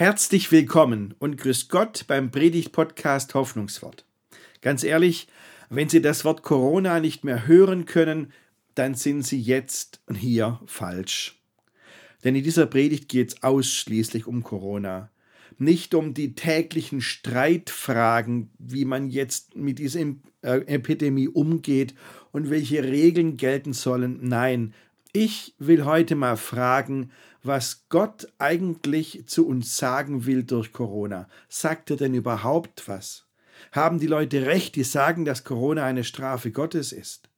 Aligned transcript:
Herzlich 0.00 0.52
willkommen 0.52 1.16
und 1.18 1.38
grüß 1.38 1.68
Gott 1.68 2.04
beim 2.06 2.30
Predigt-Podcast 2.30 3.34
Hoffnungswort. 3.34 4.04
Ganz 4.60 4.84
ehrlich, 4.84 5.26
wenn 5.70 5.88
Sie 5.88 6.00
das 6.00 6.24
Wort 6.24 6.44
Corona 6.44 7.00
nicht 7.00 7.24
mehr 7.24 7.48
hören 7.48 7.84
können, 7.84 8.32
dann 8.76 8.94
sind 8.94 9.26
Sie 9.26 9.40
jetzt 9.40 10.00
hier 10.16 10.60
falsch. 10.66 11.40
Denn 12.22 12.36
in 12.36 12.44
dieser 12.44 12.66
Predigt 12.66 13.08
geht 13.08 13.30
es 13.30 13.42
ausschließlich 13.42 14.28
um 14.28 14.44
Corona. 14.44 15.10
Nicht 15.58 15.96
um 15.96 16.14
die 16.14 16.36
täglichen 16.36 17.00
Streitfragen, 17.00 18.52
wie 18.60 18.84
man 18.84 19.10
jetzt 19.10 19.56
mit 19.56 19.80
dieser 19.80 20.02
äh, 20.42 20.60
Epidemie 20.66 21.26
umgeht 21.26 21.96
und 22.30 22.50
welche 22.50 22.84
Regeln 22.84 23.36
gelten 23.36 23.72
sollen. 23.72 24.20
Nein, 24.22 24.74
ich 25.12 25.54
will 25.58 25.84
heute 25.84 26.14
mal 26.14 26.36
fragen, 26.36 27.10
was 27.48 27.86
Gott 27.88 28.28
eigentlich 28.38 29.24
zu 29.26 29.48
uns 29.48 29.76
sagen 29.76 30.26
will 30.26 30.44
durch 30.44 30.72
Corona. 30.72 31.28
Sagt 31.48 31.90
er 31.90 31.96
denn 31.96 32.14
überhaupt 32.14 32.86
was? 32.86 33.26
Haben 33.72 33.98
die 33.98 34.06
Leute 34.06 34.46
recht, 34.46 34.76
die 34.76 34.84
sagen, 34.84 35.24
dass 35.24 35.42
Corona 35.42 35.84
eine 35.84 36.04
Strafe 36.04 36.52
Gottes 36.52 36.92
ist? 36.92 37.28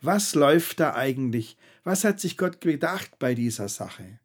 Was 0.00 0.34
läuft 0.34 0.78
da 0.80 0.94
eigentlich? 0.94 1.56
Was 1.82 2.04
hat 2.04 2.20
sich 2.20 2.36
Gott 2.36 2.60
gedacht 2.60 3.18
bei 3.18 3.34
dieser 3.34 3.68
Sache? 3.68 4.20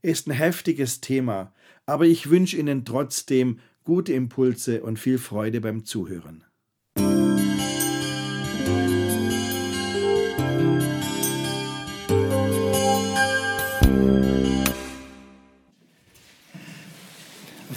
Ist 0.00 0.28
ein 0.28 0.32
heftiges 0.32 1.00
Thema, 1.00 1.52
aber 1.84 2.06
ich 2.06 2.30
wünsche 2.30 2.56
Ihnen 2.56 2.84
trotzdem 2.84 3.60
gute 3.82 4.12
Impulse 4.12 4.82
und 4.82 4.98
viel 4.98 5.18
Freude 5.18 5.60
beim 5.60 5.84
Zuhören. 5.84 6.44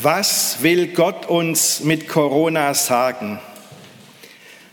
Was 0.09 0.59
will 0.61 0.88
Gott 0.88 1.25
uns 1.25 1.81
mit 1.81 2.08
Corona 2.08 2.73
sagen? 2.73 3.41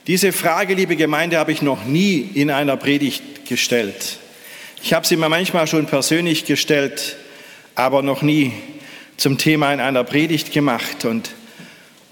Diese 0.07 0.31
Frage, 0.31 0.75
liebe 0.75 0.95
Gemeinde, 0.95 1.39
habe 1.39 1.51
ich 1.51 1.61
noch 1.61 1.87
nie 1.87 2.21
in 2.35 2.53
einer 2.53 2.77
Predigt 2.77 3.45
gestellt. 3.45 4.19
Ich 4.81 4.93
habe 4.93 5.05
sie 5.05 5.17
mir 5.17 5.29
manchmal 5.29 5.67
schon 5.67 5.87
persönlich 5.87 6.45
gestellt, 6.45 7.17
aber 7.75 8.03
noch 8.03 8.23
nie 8.23 8.53
zum 9.17 9.37
Thema 9.37 9.75
in 9.75 9.81
einer 9.81 10.05
Predigt 10.05 10.53
gemacht. 10.53 11.05
Und, 11.05 11.31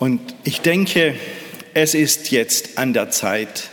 und 0.01 0.21
ich 0.43 0.61
denke, 0.61 1.15
es 1.75 1.95
ist 1.95 2.33
jetzt 2.33 2.77
an 2.77 2.93
der 2.93 3.11
Zeit. 3.11 3.71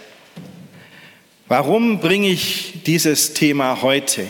Warum 1.47 2.01
bringe 2.01 2.29
ich 2.29 2.83
dieses 2.85 3.33
Thema 3.33 3.81
heute? 3.81 4.27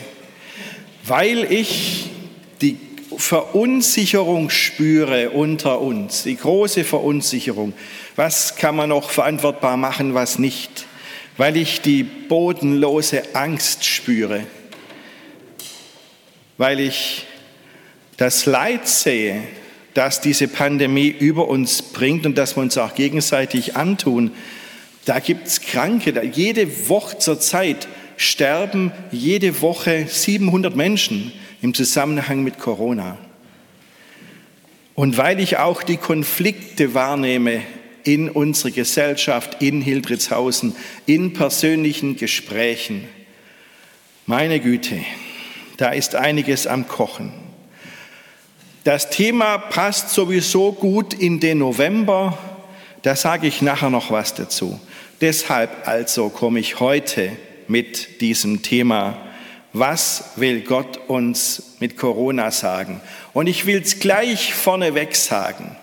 Weil 1.03 1.43
ich 1.51 2.05
die 2.61 2.77
Verunsicherung 3.19 4.49
spüre 4.49 5.31
unter 5.31 5.81
uns, 5.81 6.23
die 6.23 6.37
große 6.37 6.85
Verunsicherung. 6.85 7.73
Was 8.15 8.55
kann 8.55 8.77
man 8.77 8.89
noch 8.89 9.09
verantwortbar 9.09 9.75
machen, 9.75 10.13
was 10.13 10.39
nicht? 10.39 10.85
Weil 11.35 11.57
ich 11.57 11.81
die 11.81 12.03
bodenlose 12.03 13.35
Angst 13.35 13.85
spüre, 13.85 14.45
weil 16.57 16.79
ich 16.79 17.25
das 18.15 18.45
Leid 18.45 18.87
sehe, 18.87 19.43
das 19.93 20.21
diese 20.21 20.47
Pandemie 20.47 21.09
über 21.09 21.49
uns 21.49 21.81
bringt 21.81 22.25
und 22.25 22.37
das 22.37 22.55
wir 22.55 22.61
uns 22.61 22.77
auch 22.77 22.95
gegenseitig 22.95 23.75
antun. 23.75 24.31
Da 25.03 25.19
gibt 25.19 25.47
es 25.47 25.59
Kranke, 25.59 26.23
jede 26.23 26.87
Woche 26.87 27.17
zur 27.17 27.39
Zeit 27.39 27.89
sterben 28.19 28.91
jede 29.11 29.61
Woche 29.61 30.05
700 30.07 30.75
Menschen 30.75 31.31
im 31.61 31.73
Zusammenhang 31.73 32.43
mit 32.43 32.59
Corona. 32.59 33.17
Und 34.95 35.17
weil 35.17 35.39
ich 35.39 35.57
auch 35.57 35.83
die 35.83 35.97
Konflikte 35.97 36.93
wahrnehme 36.93 37.61
in 38.03 38.29
unserer 38.29 38.71
Gesellschaft, 38.71 39.61
in 39.61 39.81
Hildritzhausen, 39.81 40.75
in 41.05 41.33
persönlichen 41.33 42.17
Gesprächen, 42.17 43.07
meine 44.25 44.59
Güte, 44.59 44.99
da 45.77 45.89
ist 45.89 46.15
einiges 46.15 46.67
am 46.67 46.87
Kochen. 46.87 47.31
Das 48.83 49.09
Thema 49.09 49.57
passt 49.57 50.09
sowieso 50.09 50.71
gut 50.71 51.13
in 51.13 51.39
den 51.39 51.59
November, 51.59 52.37
da 53.01 53.15
sage 53.15 53.47
ich 53.47 53.61
nachher 53.61 53.89
noch 53.89 54.11
was 54.11 54.33
dazu. 54.33 54.79
Deshalb 55.21 55.87
also 55.87 56.29
komme 56.29 56.59
ich 56.59 56.79
heute 56.79 57.31
mit 57.67 58.21
diesem 58.21 58.61
Thema 58.61 59.28
was 59.73 60.31
will 60.35 60.61
Gott 60.61 60.97
uns 61.07 61.75
mit 61.79 61.97
Corona 61.97 62.51
sagen? 62.51 63.01
Und 63.33 63.47
ich 63.47 63.65
will 63.65 63.81
es 63.81 63.99
gleich 63.99 64.53
vorneweg 64.53 65.15
sagen. 65.15 65.75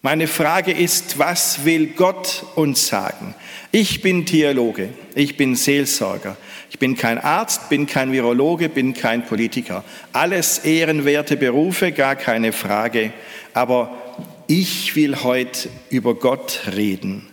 Meine 0.00 0.28
Frage 0.28 0.72
ist, 0.72 1.18
was 1.18 1.64
will 1.64 1.88
Gott 1.88 2.44
uns 2.54 2.86
sagen? 2.86 3.34
Ich 3.72 4.00
bin 4.00 4.26
Theologe, 4.26 4.90
ich 5.14 5.36
bin 5.36 5.56
Seelsorger, 5.56 6.36
ich 6.70 6.78
bin 6.78 6.96
kein 6.96 7.18
Arzt, 7.18 7.68
bin 7.68 7.86
kein 7.86 8.12
Virologe, 8.12 8.68
bin 8.68 8.94
kein 8.94 9.26
Politiker. 9.26 9.84
Alles 10.12 10.60
ehrenwerte 10.60 11.36
Berufe, 11.36 11.90
gar 11.90 12.14
keine 12.14 12.52
Frage. 12.52 13.12
Aber 13.54 13.98
ich 14.46 14.94
will 14.94 15.24
heute 15.24 15.68
über 15.90 16.14
Gott 16.14 16.60
reden. 16.76 17.26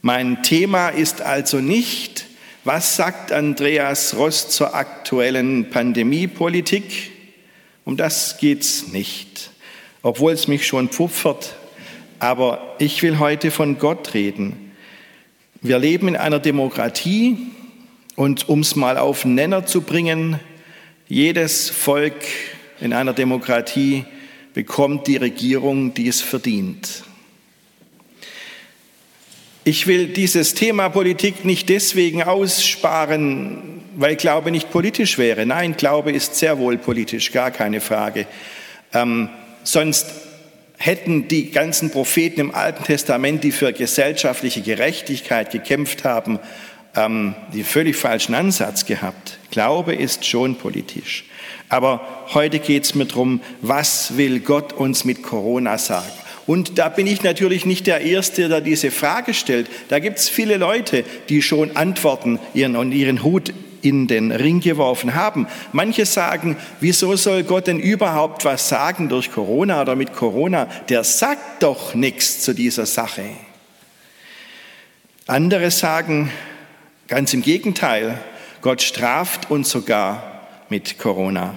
Mein 0.00 0.42
Thema 0.42 0.88
ist 0.88 1.20
also 1.20 1.58
nicht, 1.58 2.26
was 2.64 2.96
sagt 2.96 3.32
Andreas 3.32 4.14
Ross 4.16 4.50
zur 4.50 4.74
aktuellen 4.74 5.70
Pandemiepolitik? 5.70 7.10
Um 7.84 7.96
das 7.96 8.36
geht's 8.38 8.88
nicht, 8.88 9.50
obwohl 10.02 10.32
es 10.32 10.46
mich 10.46 10.66
schon 10.66 10.88
pfupfert. 10.90 11.54
Aber 12.18 12.76
ich 12.78 13.02
will 13.02 13.18
heute 13.18 13.50
von 13.50 13.78
Gott 13.78 14.12
reden. 14.12 14.72
Wir 15.62 15.78
leben 15.78 16.08
in 16.08 16.16
einer 16.16 16.38
Demokratie 16.38 17.38
und 18.16 18.48
um 18.48 18.60
es 18.60 18.76
mal 18.76 18.98
auf 18.98 19.24
Nenner 19.24 19.64
zu 19.64 19.80
bringen, 19.80 20.38
jedes 21.08 21.70
Volk 21.70 22.14
in 22.80 22.92
einer 22.92 23.14
Demokratie 23.14 24.04
bekommt 24.52 25.06
die 25.06 25.16
Regierung, 25.16 25.94
die 25.94 26.08
es 26.08 26.20
verdient. 26.20 27.04
Ich 29.62 29.86
will 29.86 30.06
dieses 30.06 30.54
Thema 30.54 30.88
Politik 30.88 31.44
nicht 31.44 31.68
deswegen 31.68 32.22
aussparen, 32.22 33.82
weil 33.94 34.16
Glaube 34.16 34.50
nicht 34.50 34.70
politisch 34.70 35.18
wäre. 35.18 35.44
Nein, 35.44 35.76
Glaube 35.76 36.12
ist 36.12 36.36
sehr 36.36 36.58
wohl 36.58 36.78
politisch, 36.78 37.30
gar 37.30 37.50
keine 37.50 37.82
Frage. 37.82 38.26
Ähm, 38.94 39.28
sonst 39.62 40.06
hätten 40.78 41.28
die 41.28 41.50
ganzen 41.50 41.90
Propheten 41.90 42.40
im 42.40 42.54
Alten 42.54 42.84
Testament, 42.84 43.44
die 43.44 43.52
für 43.52 43.74
gesellschaftliche 43.74 44.62
Gerechtigkeit 44.62 45.50
gekämpft 45.50 46.04
haben, 46.04 46.38
ähm, 46.96 47.34
die 47.52 47.62
völlig 47.62 47.96
falschen 47.96 48.34
Ansatz 48.34 48.86
gehabt. 48.86 49.38
Glaube 49.50 49.94
ist 49.94 50.24
schon 50.24 50.54
politisch. 50.54 51.26
Aber 51.68 52.24
heute 52.32 52.60
geht 52.60 52.84
es 52.84 52.94
mir 52.94 53.04
darum, 53.04 53.42
was 53.60 54.16
will 54.16 54.40
Gott 54.40 54.72
uns 54.72 55.04
mit 55.04 55.22
Corona 55.22 55.76
sagen? 55.76 56.08
Und 56.50 56.80
da 56.80 56.88
bin 56.88 57.06
ich 57.06 57.22
natürlich 57.22 57.64
nicht 57.64 57.86
der 57.86 58.00
Erste, 58.00 58.48
der 58.48 58.60
diese 58.60 58.90
Frage 58.90 59.34
stellt. 59.34 59.70
Da 59.86 60.00
gibt 60.00 60.18
es 60.18 60.28
viele 60.28 60.56
Leute, 60.56 61.04
die 61.28 61.42
schon 61.42 61.76
Antworten 61.76 62.40
ihren, 62.54 62.74
und 62.74 62.90
ihren 62.90 63.22
Hut 63.22 63.54
in 63.82 64.08
den 64.08 64.32
Ring 64.32 64.58
geworfen 64.58 65.14
haben. 65.14 65.46
Manche 65.70 66.06
sagen, 66.06 66.56
wieso 66.80 67.14
soll 67.14 67.44
Gott 67.44 67.68
denn 67.68 67.78
überhaupt 67.78 68.44
was 68.44 68.68
sagen 68.68 69.08
durch 69.08 69.30
Corona 69.30 69.80
oder 69.80 69.94
mit 69.94 70.12
Corona? 70.12 70.66
Der 70.88 71.04
sagt 71.04 71.62
doch 71.62 71.94
nichts 71.94 72.40
zu 72.40 72.52
dieser 72.52 72.84
Sache. 72.84 73.26
Andere 75.28 75.70
sagen, 75.70 76.32
ganz 77.06 77.32
im 77.32 77.42
Gegenteil, 77.42 78.18
Gott 78.60 78.82
straft 78.82 79.52
uns 79.52 79.70
sogar 79.70 80.48
mit 80.68 80.98
Corona. 80.98 81.54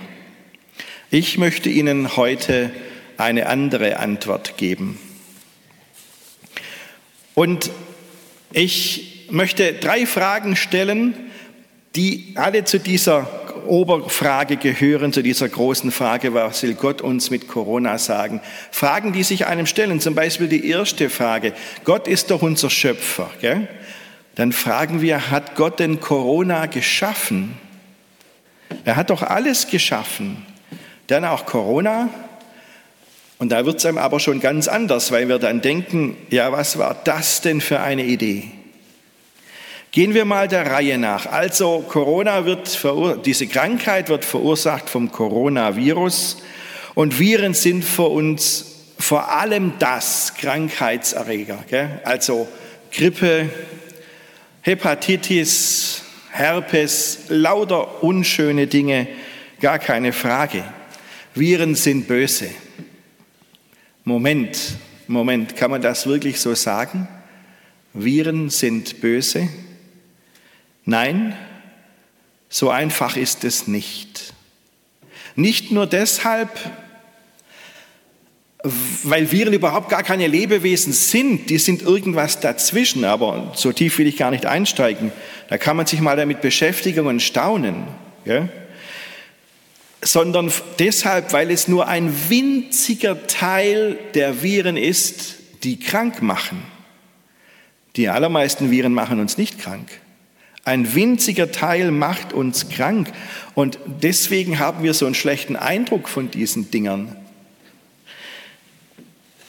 Ich 1.10 1.39
möchte 1.39 1.69
Ihnen 1.69 2.16
heute 2.16 2.69
eine 3.18 3.48
andere 3.48 3.98
Antwort 3.98 4.57
geben. 4.57 5.00
Und 7.36 7.71
ich 8.51 9.27
möchte 9.31 9.74
drei 9.74 10.06
Fragen 10.06 10.56
stellen, 10.56 11.15
die 11.95 12.33
alle 12.36 12.63
zu 12.63 12.80
dieser 12.80 13.27
Oberfrage 13.68 14.57
gehören, 14.57 15.13
zu 15.13 15.21
dieser 15.21 15.48
großen 15.48 15.92
Frage, 15.92 16.33
was 16.33 16.63
will 16.63 16.74
Gott 16.74 17.01
uns 17.01 17.30
mit 17.30 17.48
Corona 17.48 17.98
sagen? 17.98 18.42
Fragen, 18.71 19.13
die 19.13 19.24
sich 19.24 19.48
einem 19.48 19.65
stellen, 19.65 20.00
zum 20.00 20.15
Beispiel 20.15 20.48
die 20.48 20.68
erste 20.68 21.10
Frage, 21.10 21.54
Gott 21.83 22.07
ist 22.07 22.31
doch 22.31 22.42
unser 22.42 22.69
Schöpfer. 22.69 23.30
Gell? 23.42 23.68
Dann 24.36 24.51
fragen 24.51 25.01
wir, 25.01 25.31
hat 25.31 25.56
Gott 25.56 25.80
denn 25.80 26.00
Corona 26.00 26.65
geschaffen? 26.65 27.56
Er 28.86 28.95
hat 28.95 29.10
doch 29.10 29.21
alles 29.21 29.68
geschaffen. 29.68 30.45
Dann 31.07 31.25
auch 31.25 31.45
Corona? 31.45 32.10
Und 33.44 33.50
da 33.50 33.66
wird 33.66 33.80
es 33.80 33.86
einem 33.86 33.98
aber 33.98 34.22
schon 34.22 34.40
ganz 34.40 34.69
anders, 34.69 35.12
weil 35.12 35.28
wir 35.28 35.38
dann 35.38 35.60
denken, 35.60 36.16
ja, 36.30 36.54
was 36.54 36.78
war 36.78 36.95
das 37.04 37.42
denn 37.42 37.60
für 37.60 37.81
eine 37.81 38.06
Idee? 38.06 38.45
Gehen 39.92 40.13
wir 40.13 40.24
mal 40.24 40.48
der 40.48 40.72
Reihe 40.72 40.98
nach. 40.98 41.25
Also 41.25 41.84
Corona 41.90 42.45
wird 42.45 42.80
diese 43.25 43.48
Krankheit 43.48 44.07
wird 44.07 44.24
verursacht 44.24 44.90
vom 44.90 45.12
Coronavirus 45.12 46.38
Und 46.95 47.19
Viren 47.19 47.54
sind 47.54 47.84
für 47.84 48.07
uns 48.07 48.94
vor 48.98 49.30
allem 49.30 49.74
das 49.78 50.36
Krankheitserreger. 50.38 51.66
Gell? 51.69 52.00
Also 52.06 52.48
Grippe, 52.94 53.50
Hepatitis, 54.62 56.01
Herpes, 56.31 57.25
lauter 57.28 58.06
unschöne 58.06 58.68
Dinge, 58.68 59.10
gar 59.60 59.80
keine 59.80 60.13
Frage. 60.13 60.63
Viren 61.36 61.75
sind 61.75 62.07
böse. 62.07 62.48
Moment, 64.04 64.78
Moment, 65.08 65.56
kann 65.56 65.72
man 65.72 65.82
das 65.82 66.06
wirklich 66.08 66.42
so 66.42 66.56
sagen? 66.56 67.08
Viren 67.94 68.50
sind 68.50 69.00
böse? 69.00 69.48
Nein, 70.86 71.38
so 72.50 72.70
einfach 72.70 73.16
ist 73.16 73.44
es 73.44 73.68
nicht. 73.68 74.34
Nicht 75.36 75.72
nur 75.72 75.88
deshalb, 75.88 76.50
weil 79.04 79.32
Viren 79.32 79.54
überhaupt 79.54 79.90
gar 79.90 80.04
keine 80.04 80.28
Lebewesen 80.28 80.92
sind, 80.94 81.50
die 81.50 81.58
sind 81.58 81.82
irgendwas 81.82 82.40
dazwischen, 82.40 83.06
aber 83.06 83.54
so 83.56 83.72
tief 83.72 83.98
will 83.98 84.08
ich 84.08 84.18
gar 84.18 84.32
nicht 84.32 84.46
einsteigen. 84.46 85.12
Da 85.48 85.58
kann 85.58 85.78
man 85.78 85.86
sich 85.86 86.02
mal 86.02 86.18
damit 86.18 86.42
beschäftigen 86.42 87.08
und 87.08 87.22
staunen. 87.22 87.86
Ja? 88.26 88.50
Sondern 90.04 90.52
deshalb, 90.80 91.34
weil 91.34 91.50
es 91.52 91.68
nur 91.68 91.88
ein 91.88 92.14
winziger 92.30 93.28
Teil 93.28 93.98
der 94.14 94.44
Viren 94.44 94.78
ist, 94.78 95.36
die 95.64 95.80
krank 95.80 96.22
machen. 96.22 96.62
Die 97.96 98.10
allermeisten 98.10 98.72
Viren 98.72 98.94
machen 98.94 99.20
uns 99.20 99.38
nicht 99.38 99.60
krank. 99.60 99.88
Ein 100.66 100.96
winziger 100.96 101.52
Teil 101.52 101.92
macht 101.92 102.34
uns 102.34 102.70
krank. 102.70 103.12
Und 103.54 103.78
deswegen 104.02 104.60
haben 104.60 104.84
wir 104.84 104.94
so 104.94 105.06
einen 105.06 105.16
schlechten 105.16 105.56
Eindruck 105.56 106.08
von 106.08 106.32
diesen 106.32 106.72
Dingern. 106.72 107.16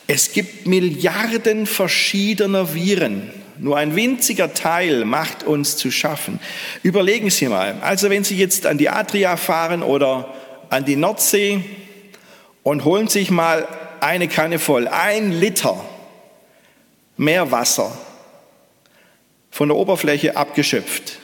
Es 0.06 0.32
gibt 0.32 0.66
Milliarden 0.66 1.66
verschiedener 1.66 2.74
Viren. 2.74 3.30
Nur 3.58 3.76
ein 3.78 3.94
winziger 3.94 4.52
Teil 4.52 5.04
macht 5.04 5.44
uns 5.44 5.76
zu 5.76 5.90
schaffen. 5.90 6.40
Überlegen 6.82 7.30
Sie 7.30 7.46
mal, 7.46 7.76
also 7.80 8.10
wenn 8.10 8.24
Sie 8.24 8.36
jetzt 8.36 8.66
an 8.66 8.78
die 8.78 8.90
Adria 8.90 9.36
fahren 9.36 9.82
oder 9.82 10.34
an 10.70 10.84
die 10.84 10.96
Nordsee 10.96 11.64
und 12.62 12.84
holen 12.84 13.08
sich 13.08 13.30
mal 13.30 13.66
eine 14.00 14.28
Kanne 14.28 14.58
voll, 14.58 14.88
ein 14.88 15.32
Liter 15.32 15.84
Meerwasser 17.16 17.96
von 19.50 19.68
der 19.68 19.76
Oberfläche 19.76 20.36
abgeschöpft, 20.36 21.18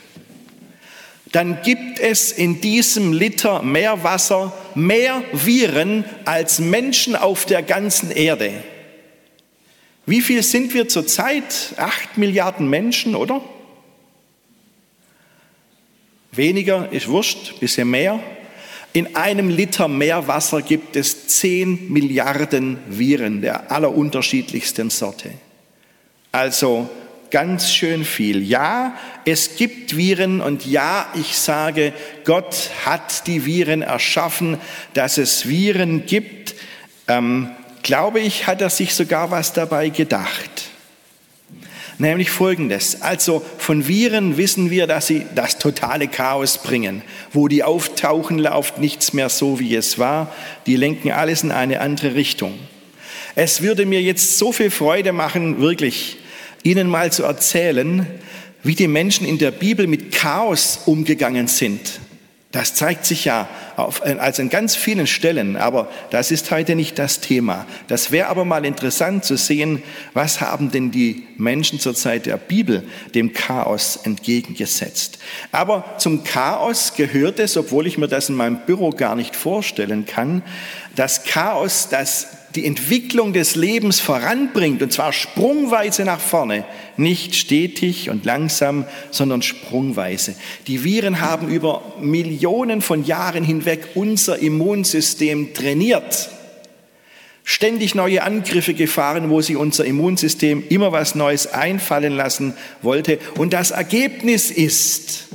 dann 1.33 1.63
gibt 1.63 2.01
es 2.01 2.33
in 2.33 2.61
diesem 2.61 3.13
Liter 3.13 3.63
Meerwasser 3.63 4.53
mehr 4.75 5.23
Viren 5.33 6.05
als 6.25 6.59
Menschen 6.59 7.15
auf 7.15 7.45
der 7.45 7.63
ganzen 7.63 8.11
Erde. 8.11 8.53
Wie 10.07 10.21
viel 10.23 10.43
sind 10.43 10.75
wir 10.75 10.89
zurzeit? 10.89 11.75
Acht 11.77 12.19
Milliarden 12.19 12.69
Menschen, 12.69 13.15
oder? 13.15 13.41
Weniger 16.33 16.91
ist 16.93 17.09
wurscht, 17.09 17.61
bisschen 17.61 17.91
mehr. 17.91 18.21
In 18.93 19.15
einem 19.15 19.49
Liter 19.49 19.87
Meerwasser 19.87 20.63
gibt 20.63 20.97
es 20.97 21.29
zehn 21.29 21.93
Milliarden 21.93 22.79
Viren 22.89 23.41
der 23.41 23.71
allerunterschiedlichsten 23.71 24.91
Sorte. 24.91 25.31
Also 26.33 26.89
ganz 27.31 27.73
schön 27.73 28.05
viel. 28.05 28.43
Ja, 28.43 28.95
es 29.25 29.55
gibt 29.57 29.97
Viren 29.97 30.41
und 30.41 30.67
ja, 30.67 31.07
ich 31.15 31.39
sage, 31.39 31.93
Gott 32.25 32.71
hat 32.85 33.29
die 33.29 33.47
Viren 33.47 33.83
erschaffen, 33.83 34.59
dass 34.95 35.19
es 35.19 35.49
Viren 35.49 36.07
gibt. 36.07 36.57
Ähm, 37.07 37.51
glaube 37.83 38.19
ich, 38.19 38.49
hat 38.49 38.61
er 38.61 38.71
sich 38.71 38.95
sogar 38.95 39.31
was 39.31 39.53
dabei 39.53 39.91
gedacht. 39.91 40.70
Nämlich 42.01 42.31
folgendes. 42.31 43.03
Also 43.03 43.45
von 43.59 43.87
Viren 43.87 44.39
wissen 44.39 44.71
wir, 44.71 44.87
dass 44.87 45.07
sie 45.07 45.27
das 45.35 45.59
totale 45.59 46.09
Chaos 46.09 46.57
bringen. 46.57 47.03
Wo 47.35 47.47
die 47.47 47.63
auftauchen, 47.63 48.39
läuft 48.39 48.79
nichts 48.79 49.13
mehr 49.13 49.29
so, 49.29 49.61
wie 49.61 49.75
es 49.75 49.99
war. 49.99 50.35
Die 50.65 50.77
lenken 50.77 51.13
alles 51.13 51.43
in 51.43 51.53
eine 51.53 51.81
andere 51.81 52.15
Richtung. 52.15 52.59
Es 53.35 53.61
würde 53.61 53.85
mir 53.85 54.01
jetzt 54.01 54.39
so 54.39 54.51
viel 54.51 54.71
Freude 54.71 55.13
machen, 55.13 55.61
wirklich 55.61 56.17
Ihnen 56.63 56.89
mal 56.89 57.13
zu 57.13 57.23
erzählen, 57.23 58.07
wie 58.63 58.75
die 58.75 58.89
Menschen 58.89 59.27
in 59.27 59.37
der 59.37 59.51
Bibel 59.51 59.87
mit 59.87 60.11
Chaos 60.11 60.81
umgegangen 60.87 61.49
sind. 61.49 62.01
Das 62.53 62.75
zeigt 62.75 63.07
sich 63.07 63.27
ja 63.27 63.49
auf, 63.77 64.03
also 64.03 64.43
an 64.43 64.49
ganz 64.49 64.75
vielen 64.75 65.07
Stellen, 65.07 65.57
aber 65.57 65.89
das 66.11 66.33
ist 66.33 66.51
heute 66.51 66.75
nicht 66.75 66.99
das 66.99 67.21
Thema. 67.21 67.65
Das 67.87 68.11
wäre 68.11 68.27
aber 68.27 68.45
mal 68.45 68.65
interessant 68.65 69.25
zu 69.25 69.37
sehen, 69.37 69.85
was 70.15 70.41
haben 70.41 70.73
denn 70.73 70.91
die 70.91 71.29
Menschen 71.37 71.79
zur 71.79 71.95
Zeit 71.95 72.27
der 72.27 72.39
Bibel 72.39 72.83
dem 73.15 73.33
Chaos 73.35 74.01
entgegengesetzt. 74.03 75.21
Aber 75.53 75.95
zum 75.99 76.25
Chaos 76.25 76.95
gehört 76.97 77.39
es, 77.39 77.57
obwohl 77.57 77.87
ich 77.87 77.99
mir 77.99 78.09
das 78.09 78.29
in 78.29 78.35
meinem 78.35 78.59
Büro 78.67 78.91
gar 78.91 79.15
nicht 79.15 79.37
vorstellen 79.37 80.05
kann, 80.05 80.43
das 80.97 81.23
Chaos, 81.23 81.89
das 81.89 82.27
die 82.55 82.67
Entwicklung 82.67 83.33
des 83.33 83.55
Lebens 83.55 84.01
voranbringt, 84.01 84.83
und 84.83 84.93
zwar 84.93 85.13
sprungweise 85.13 86.05
nach 86.05 86.21
vorne, 86.21 86.65
nicht 86.97 87.37
stetig 87.37 88.11
und 88.11 88.25
langsam, 88.25 88.85
sondern 89.11 89.43
sprungweise. 89.43 90.35
Die 90.67 90.83
Viren 90.83 91.21
haben 91.21 91.49
über 91.49 91.95
Millionen 92.01 92.83
von 92.83 93.05
Jahren 93.05 93.45
hinweg 93.45 93.91
unser 93.95 94.39
Immunsystem 94.39 95.55
trainiert, 95.55 96.31
ständig 97.45 97.95
neue 97.95 98.23
Angriffe 98.23 98.75
gefahren, 98.75 99.31
wo 99.31 99.41
sie 99.41 99.57
unser 99.57 99.85
Immunsystem 99.85 100.65
immer 100.69 100.91
was 100.91 101.15
Neues 101.15 101.47
einfallen 101.53 102.17
lassen 102.17 102.55
wollte. 102.83 103.19
Und 103.39 103.53
das 103.53 103.71
Ergebnis 103.71 104.51
ist, 104.51 105.29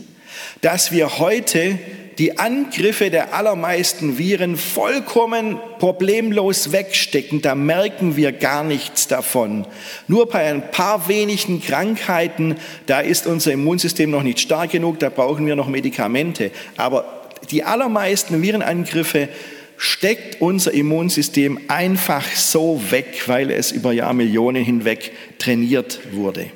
dass 0.62 0.92
wir 0.92 1.20
heute 1.20 1.80
die 2.18 2.38
Angriffe 2.38 3.10
der 3.10 3.34
allermeisten 3.34 4.18
Viren 4.18 4.58
vollkommen 4.58 5.60
problemlos 5.80 6.72
wegstecken. 6.72 7.42
Da 7.42 7.56
merken 7.56 8.16
wir 8.16 8.32
gar 8.32 8.64
nichts 8.64 9.08
davon. 9.08 9.66
Nur 10.08 10.30
bei 10.30 10.50
ein 10.50 10.72
paar 10.72 11.08
wenigen 11.08 11.62
Krankheiten, 11.62 12.56
da 12.86 13.00
ist 13.00 13.28
unser 13.28 13.52
Immunsystem 13.52 14.10
noch 14.10 14.24
nicht 14.24 14.40
stark 14.40 14.72
genug, 14.72 15.00
da 15.00 15.10
brauchen 15.10 15.46
wir 15.46 15.56
noch 15.56 15.68
Medikamente. 15.68 16.52
Aber 16.78 17.30
die 17.52 17.64
allermeisten 17.64 18.42
Virenangriffe 18.42 19.30
steckt 19.78 20.42
unser 20.42 20.74
Immunsystem 20.74 21.60
einfach 21.68 22.26
so 22.34 22.82
weg, 22.90 23.24
weil 23.28 23.52
es 23.52 23.72
über 23.72 23.92
Jahrmillionen 23.92 24.64
hinweg 24.64 25.12
trainiert 25.38 26.00
wurde. 26.14 26.48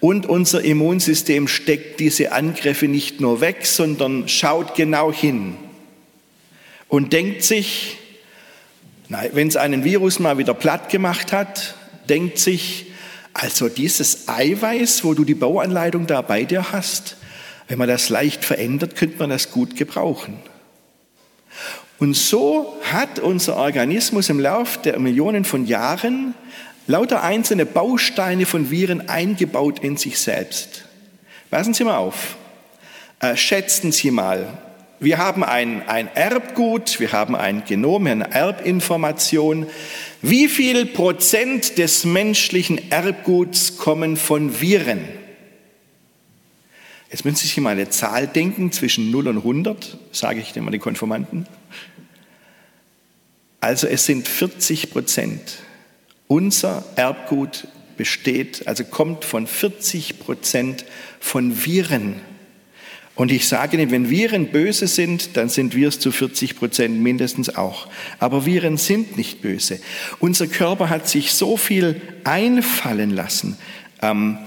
Und 0.00 0.26
unser 0.26 0.64
Immunsystem 0.64 1.46
steckt 1.46 2.00
diese 2.00 2.32
Angriffe 2.32 2.88
nicht 2.88 3.20
nur 3.20 3.40
weg, 3.40 3.66
sondern 3.66 4.28
schaut 4.28 4.74
genau 4.74 5.12
hin 5.12 5.56
und 6.88 7.12
denkt 7.12 7.44
sich, 7.44 7.98
wenn 9.08 9.48
es 9.48 9.56
einen 9.56 9.84
Virus 9.84 10.18
mal 10.18 10.38
wieder 10.38 10.54
platt 10.54 10.88
gemacht 10.88 11.32
hat, 11.32 11.74
denkt 12.08 12.38
sich, 12.38 12.86
also 13.32 13.68
dieses 13.68 14.28
Eiweiß, 14.28 15.04
wo 15.04 15.14
du 15.14 15.24
die 15.24 15.34
Bauanleitung 15.34 16.06
da 16.06 16.20
bei 16.20 16.44
dir 16.44 16.72
hast, 16.72 17.16
wenn 17.68 17.78
man 17.78 17.88
das 17.88 18.08
leicht 18.08 18.44
verändert, 18.44 18.96
könnte 18.96 19.18
man 19.18 19.30
das 19.30 19.52
gut 19.52 19.76
gebrauchen. 19.76 20.38
Und 21.98 22.14
so 22.14 22.76
hat 22.90 23.20
unser 23.20 23.56
Organismus 23.56 24.28
im 24.28 24.40
Lauf 24.40 24.80
der 24.82 24.98
Millionen 24.98 25.44
von 25.44 25.66
Jahren 25.66 26.34
lauter 26.90 27.22
einzelne 27.22 27.64
Bausteine 27.66 28.46
von 28.46 28.70
Viren 28.70 29.08
eingebaut 29.08 29.78
in 29.78 29.96
sich 29.96 30.18
selbst. 30.18 30.84
Passen 31.50 31.72
Sie 31.72 31.84
mal 31.84 31.96
auf. 31.96 32.36
Äh, 33.20 33.36
schätzen 33.36 33.92
Sie 33.92 34.10
mal. 34.10 34.58
Wir 34.98 35.18
haben 35.18 35.44
ein, 35.44 35.88
ein 35.88 36.08
Erbgut, 36.14 37.00
wir 37.00 37.12
haben 37.12 37.34
ein 37.34 37.64
Genom, 37.64 38.06
eine 38.06 38.32
Erbinformation. 38.32 39.66
Wie 40.20 40.48
viel 40.48 40.84
Prozent 40.84 41.78
des 41.78 42.04
menschlichen 42.04 42.90
Erbguts 42.90 43.78
kommen 43.78 44.16
von 44.16 44.60
Viren? 44.60 45.08
Jetzt 47.10 47.24
müssen 47.24 47.36
Sie 47.36 47.46
sich 47.46 47.56
mal 47.58 47.70
eine 47.70 47.88
Zahl 47.88 48.26
denken 48.26 48.72
zwischen 48.72 49.10
0 49.10 49.28
und 49.28 49.38
100, 49.38 49.96
sage 50.12 50.40
ich 50.40 50.54
immer 50.56 50.70
den 50.70 50.80
Konformanten. 50.80 51.46
Also 53.60 53.86
es 53.86 54.06
sind 54.06 54.28
40 54.28 54.90
Prozent. 54.90 55.62
Unser 56.30 56.84
Erbgut 56.94 57.66
besteht, 57.96 58.68
also 58.68 58.84
kommt 58.84 59.24
von 59.24 59.48
40 59.48 60.20
Prozent 60.20 60.84
von 61.18 61.66
Viren. 61.66 62.20
Und 63.16 63.32
ich 63.32 63.48
sage 63.48 63.76
Ihnen, 63.76 63.90
wenn 63.90 64.10
Viren 64.10 64.52
böse 64.52 64.86
sind, 64.86 65.36
dann 65.36 65.48
sind 65.48 65.74
wir 65.74 65.88
es 65.88 65.98
zu 65.98 66.12
40 66.12 66.56
Prozent 66.56 67.00
mindestens 67.00 67.56
auch. 67.56 67.88
Aber 68.20 68.46
Viren 68.46 68.76
sind 68.76 69.16
nicht 69.16 69.42
böse. 69.42 69.80
Unser 70.20 70.46
Körper 70.46 70.88
hat 70.88 71.08
sich 71.08 71.32
so 71.32 71.56
viel 71.56 72.00
einfallen 72.22 73.10
lassen 73.10 73.58
ähm, 74.00 74.38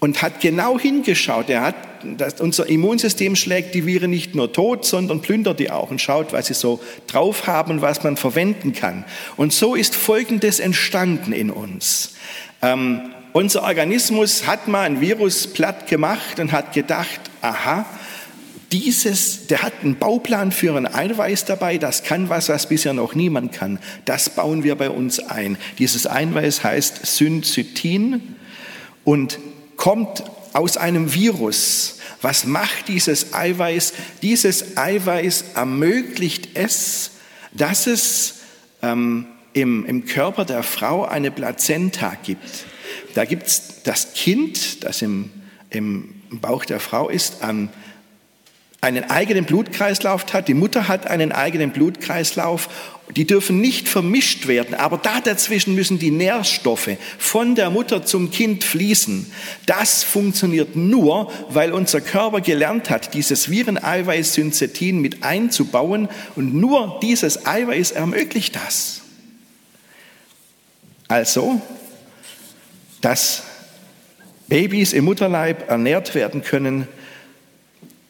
und 0.00 0.22
hat 0.22 0.40
genau 0.40 0.76
hingeschaut. 0.76 1.50
Er 1.50 1.62
hat 1.62 1.91
das, 2.04 2.40
unser 2.40 2.66
Immunsystem 2.66 3.36
schlägt 3.36 3.74
die 3.74 3.86
Viren 3.86 4.10
nicht 4.10 4.34
nur 4.34 4.52
tot, 4.52 4.84
sondern 4.84 5.20
plündert 5.20 5.58
die 5.58 5.70
auch 5.70 5.90
und 5.90 6.00
schaut, 6.00 6.32
was 6.32 6.46
sie 6.46 6.54
so 6.54 6.80
drauf 7.06 7.46
haben 7.46 7.72
und 7.72 7.82
was 7.82 8.02
man 8.02 8.16
verwenden 8.16 8.72
kann. 8.72 9.04
Und 9.36 9.52
so 9.52 9.74
ist 9.74 9.94
Folgendes 9.94 10.60
entstanden 10.60 11.32
in 11.32 11.50
uns. 11.50 12.14
Ähm, 12.60 13.12
unser 13.32 13.62
Organismus 13.62 14.46
hat 14.46 14.68
mal 14.68 14.82
ein 14.82 15.00
Virus 15.00 15.46
platt 15.46 15.86
gemacht 15.86 16.38
und 16.38 16.52
hat 16.52 16.72
gedacht, 16.72 17.20
aha, 17.40 17.86
dieses, 18.72 19.46
der 19.46 19.62
hat 19.62 19.72
einen 19.82 19.96
Bauplan 19.96 20.50
für 20.50 20.74
ein 20.76 20.86
Eiweiß 20.86 21.44
dabei, 21.44 21.78
das 21.78 22.04
kann 22.04 22.28
was, 22.28 22.48
was 22.48 22.68
bisher 22.68 22.94
noch 22.94 23.14
niemand 23.14 23.52
kann. 23.52 23.78
Das 24.06 24.30
bauen 24.30 24.64
wir 24.64 24.74
bei 24.76 24.90
uns 24.90 25.18
ein. 25.18 25.58
Dieses 25.78 26.06
Eiweiß 26.06 26.64
heißt 26.64 27.04
Syncytin 27.04 28.36
und 29.04 29.38
kommt 29.76 30.24
aus 30.52 30.76
einem 30.76 31.14
Virus. 31.14 31.98
Was 32.20 32.44
macht 32.44 32.88
dieses 32.88 33.34
Eiweiß? 33.34 33.92
Dieses 34.22 34.76
Eiweiß 34.76 35.44
ermöglicht 35.54 36.50
es, 36.54 37.12
dass 37.52 37.86
es 37.86 38.34
ähm, 38.82 39.26
im, 39.52 39.84
im 39.86 40.06
Körper 40.06 40.44
der 40.44 40.62
Frau 40.62 41.04
eine 41.04 41.30
Plazenta 41.30 42.16
gibt. 42.22 42.66
Da 43.14 43.24
gibt 43.24 43.46
es 43.46 43.82
das 43.84 44.14
Kind, 44.14 44.84
das 44.84 45.02
im, 45.02 45.30
im 45.70 46.22
Bauch 46.30 46.64
der 46.64 46.80
Frau 46.80 47.08
ist, 47.08 47.42
an 47.42 47.68
einen 48.82 49.08
eigenen 49.10 49.44
Blutkreislauf 49.44 50.26
hat, 50.32 50.48
die 50.48 50.54
Mutter 50.54 50.88
hat 50.88 51.06
einen 51.06 51.30
eigenen 51.30 51.70
Blutkreislauf, 51.70 52.68
die 53.14 53.28
dürfen 53.28 53.60
nicht 53.60 53.88
vermischt 53.88 54.48
werden, 54.48 54.74
aber 54.74 54.98
da 54.98 55.20
dazwischen 55.20 55.76
müssen 55.76 56.00
die 56.00 56.10
Nährstoffe 56.10 56.90
von 57.16 57.54
der 57.54 57.70
Mutter 57.70 58.04
zum 58.04 58.32
Kind 58.32 58.64
fließen. 58.64 59.30
Das 59.66 60.02
funktioniert 60.02 60.74
nur, 60.74 61.30
weil 61.48 61.72
unser 61.72 62.00
Körper 62.00 62.40
gelernt 62.40 62.90
hat, 62.90 63.14
dieses 63.14 63.48
Vireneiweiß 63.48 64.34
Synthetin 64.34 65.00
mit 65.00 65.22
einzubauen 65.22 66.08
und 66.34 66.52
nur 66.52 66.98
dieses 67.02 67.46
Eiweiß 67.46 67.92
ermöglicht 67.92 68.56
das. 68.56 69.02
Also, 71.06 71.60
dass 73.00 73.44
Babys 74.48 74.92
im 74.92 75.04
Mutterleib 75.04 75.70
ernährt 75.70 76.16
werden 76.16 76.42
können, 76.42 76.88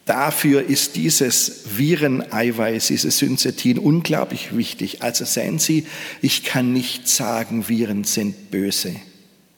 Dafür 0.05 0.63
ist 0.67 0.97
dieses 0.97 1.77
Vireneiweiß, 1.77 2.87
dieses 2.87 3.17
Synthetin 3.19 3.79
unglaublich 3.79 4.55
wichtig. 4.55 5.01
Also 5.01 5.23
sehen 5.23 5.59
Sie, 5.59 5.85
ich 6.21 6.43
kann 6.43 6.73
nicht 6.73 7.07
sagen, 7.07 7.69
Viren 7.69 8.03
sind 8.03 8.51
böse. 8.51 8.95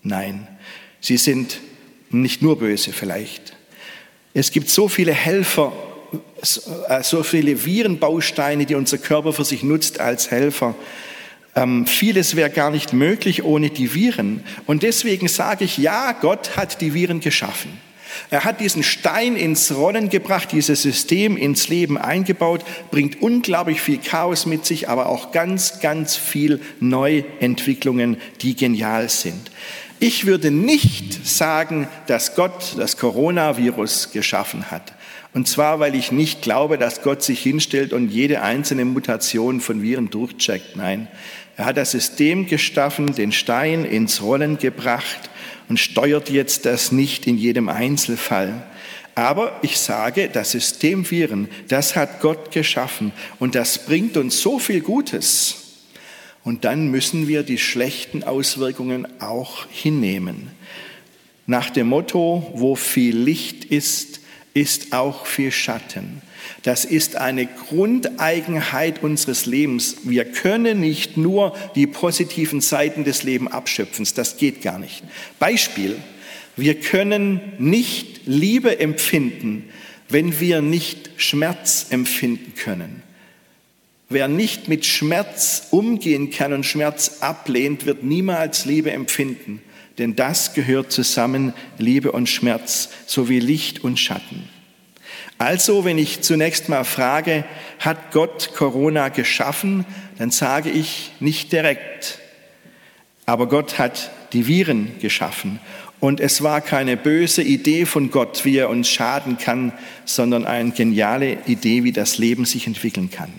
Nein, 0.04 0.48
sie 1.02 1.18
sind 1.18 1.60
nicht 2.12 2.44
nur 2.44 2.60
böse 2.60 2.94
vielleicht. 2.94 3.54
Es 4.36 4.52
gibt 4.52 4.70
so 4.70 4.88
viele 4.88 5.14
Helfer, 5.14 5.74
so 7.02 7.24
viele 7.24 7.66
Virenbausteine, 7.66 8.68
die 8.68 8.76
unser 8.76 9.00
Körper 9.00 9.34
für 9.34 9.46
sich 9.46 9.64
nutzt 9.64 10.00
als 10.00 10.30
Helfer. 10.30 10.76
Ähm, 11.56 11.88
vieles 11.88 12.36
wäre 12.36 12.52
gar 12.52 12.70
nicht 12.70 12.94
möglich 12.94 13.44
ohne 13.44 13.72
die 13.72 13.96
Viren. 13.96 14.44
Und 14.68 14.84
deswegen 14.84 15.28
sage 15.28 15.66
ich, 15.66 15.78
ja, 15.78 16.12
Gott 16.12 16.56
hat 16.56 16.82
die 16.82 16.94
Viren 16.94 17.20
geschaffen. 17.20 17.72
Er 18.30 18.44
hat 18.44 18.60
diesen 18.60 18.84
Stein 18.84 19.36
ins 19.36 19.74
Rollen 19.76 20.10
gebracht, 20.10 20.52
dieses 20.52 20.82
System 20.82 21.38
ins 21.38 21.68
Leben 21.68 21.98
eingebaut, 21.98 22.64
bringt 22.92 23.22
unglaublich 23.22 23.82
viel 23.82 23.98
Chaos 23.98 24.46
mit 24.46 24.66
sich, 24.66 24.90
aber 24.90 25.10
auch 25.10 25.32
ganz, 25.32 25.80
ganz 25.80 26.16
viel 26.16 26.60
Neuentwicklungen, 26.80 28.18
die 28.42 28.56
genial 28.56 29.10
sind. 29.10 29.52
Ich 30.00 30.26
würde 30.26 30.52
nicht 30.52 31.26
sagen, 31.26 31.88
dass 32.08 32.36
Gott 32.36 32.76
das 32.78 32.98
Coronavirus 32.98 34.12
geschaffen 34.12 34.70
hat. 34.70 34.94
Und 35.34 35.48
zwar, 35.48 35.80
weil 35.80 35.96
ich 35.96 36.12
nicht 36.12 36.42
glaube, 36.42 36.78
dass 36.78 37.02
Gott 37.02 37.24
sich 37.24 37.42
hinstellt 37.42 37.94
und 37.94 38.10
jede 38.10 38.42
einzelne 38.42 38.86
Mutation 38.86 39.62
von 39.62 39.82
Viren 39.82 40.10
durchcheckt. 40.10 40.76
Nein, 40.76 41.08
er 41.58 41.66
hat 41.66 41.78
das 41.78 41.92
System 41.92 42.48
geschaffen, 42.48 43.16
den 43.16 43.32
Stein 43.32 43.86
ins 43.86 44.22
Rollen 44.22 44.58
gebracht 44.58 45.30
und 45.70 45.80
steuert 45.80 46.30
jetzt 46.30 46.66
das 46.66 46.92
nicht 46.92 47.28
in 47.28 47.38
jedem 47.38 47.70
Einzelfall. 47.70 48.64
Aber 49.16 49.60
ich 49.62 49.78
sage, 49.78 50.30
das 50.32 50.52
System 50.52 51.10
Viren, 51.10 51.48
das 51.70 51.96
hat 51.96 52.20
Gott 52.20 52.52
geschaffen 52.52 53.14
und 53.40 53.56
das 53.56 53.86
bringt 53.86 54.18
uns 54.18 54.42
so 54.42 54.60
viel 54.60 54.82
Gutes. 54.82 55.56
Und 56.44 56.64
dann 56.64 56.90
müssen 56.90 57.28
wir 57.28 57.44
die 57.44 57.58
schlechten 57.58 58.24
Auswirkungen 58.24 59.08
auch 59.20 59.66
hinnehmen. 59.72 60.52
Nach 61.48 61.70
dem 61.70 61.88
Motto, 61.88 62.52
wo 62.54 62.76
viel 62.76 63.18
Licht 63.18 63.66
ist, 63.66 64.20
ist 64.54 64.94
auch 64.94 65.26
viel 65.26 65.52
Schatten. 65.52 66.22
Das 66.64 66.86
ist 66.86 67.16
eine 67.16 67.46
Grundeigenheit 67.46 69.04
unseres 69.04 69.46
Lebens. 69.46 69.98
Wir 70.04 70.26
können 70.26 70.80
nicht 70.80 71.18
nur 71.18 71.56
die 71.76 71.88
positiven 71.88 72.62
Seiten 72.62 73.04
des 73.04 73.24
Lebens 73.24 73.52
abschöpfen. 73.52 74.08
Das 74.16 74.38
geht 74.38 74.62
gar 74.62 74.80
nicht. 74.80 75.04
Beispiel. 75.40 75.98
Wir 76.58 76.80
können 76.80 77.42
nicht 77.58 78.22
Liebe 78.26 78.80
empfinden, 78.80 79.70
wenn 80.10 80.40
wir 80.40 80.62
nicht 80.62 81.10
Schmerz 81.18 81.88
empfinden 81.90 82.54
können. 82.56 83.04
Wer 84.08 84.28
nicht 84.28 84.68
mit 84.68 84.86
Schmerz 84.86 85.68
umgehen 85.72 86.30
kann 86.30 86.54
und 86.54 86.66
Schmerz 86.66 87.18
ablehnt, 87.22 87.86
wird 87.86 88.04
niemals 88.04 88.66
Liebe 88.66 88.92
empfinden. 88.92 89.62
Denn 89.98 90.16
das 90.16 90.54
gehört 90.54 90.92
zusammen, 90.92 91.54
Liebe 91.78 92.12
und 92.12 92.30
Schmerz, 92.30 92.90
sowie 93.08 93.40
Licht 93.40 93.84
und 93.84 94.00
Schatten. 94.00 94.48
Also, 95.38 95.84
wenn 95.84 95.98
ich 95.98 96.22
zunächst 96.22 96.70
mal 96.70 96.84
frage, 96.84 97.44
hat 97.80 98.12
Gott 98.12 98.52
Corona 98.56 99.10
geschaffen, 99.10 99.86
dann 100.18 100.32
sage 100.32 100.70
ich 100.70 101.12
nicht 101.20 101.52
direkt. 101.52 102.20
Aber 103.26 103.48
Gott 103.48 103.78
hat 103.78 104.12
die 104.34 104.48
Viren 104.48 104.98
geschaffen. 105.00 105.60
Und 106.00 106.20
es 106.20 106.44
war 106.44 106.62
keine 106.62 106.98
böse 106.98 107.42
Idee 107.42 107.86
von 107.86 108.12
Gott, 108.12 108.46
wie 108.46 108.58
er 108.58 108.70
uns 108.70 108.90
schaden 108.90 109.38
kann, 109.38 109.74
sondern 110.06 110.46
eine 110.46 110.72
geniale 110.72 111.38
Idee, 111.48 111.84
wie 111.84 111.92
das 111.92 112.18
Leben 112.18 112.46
sich 112.46 112.68
entwickeln 112.68 113.10
kann. 113.10 113.32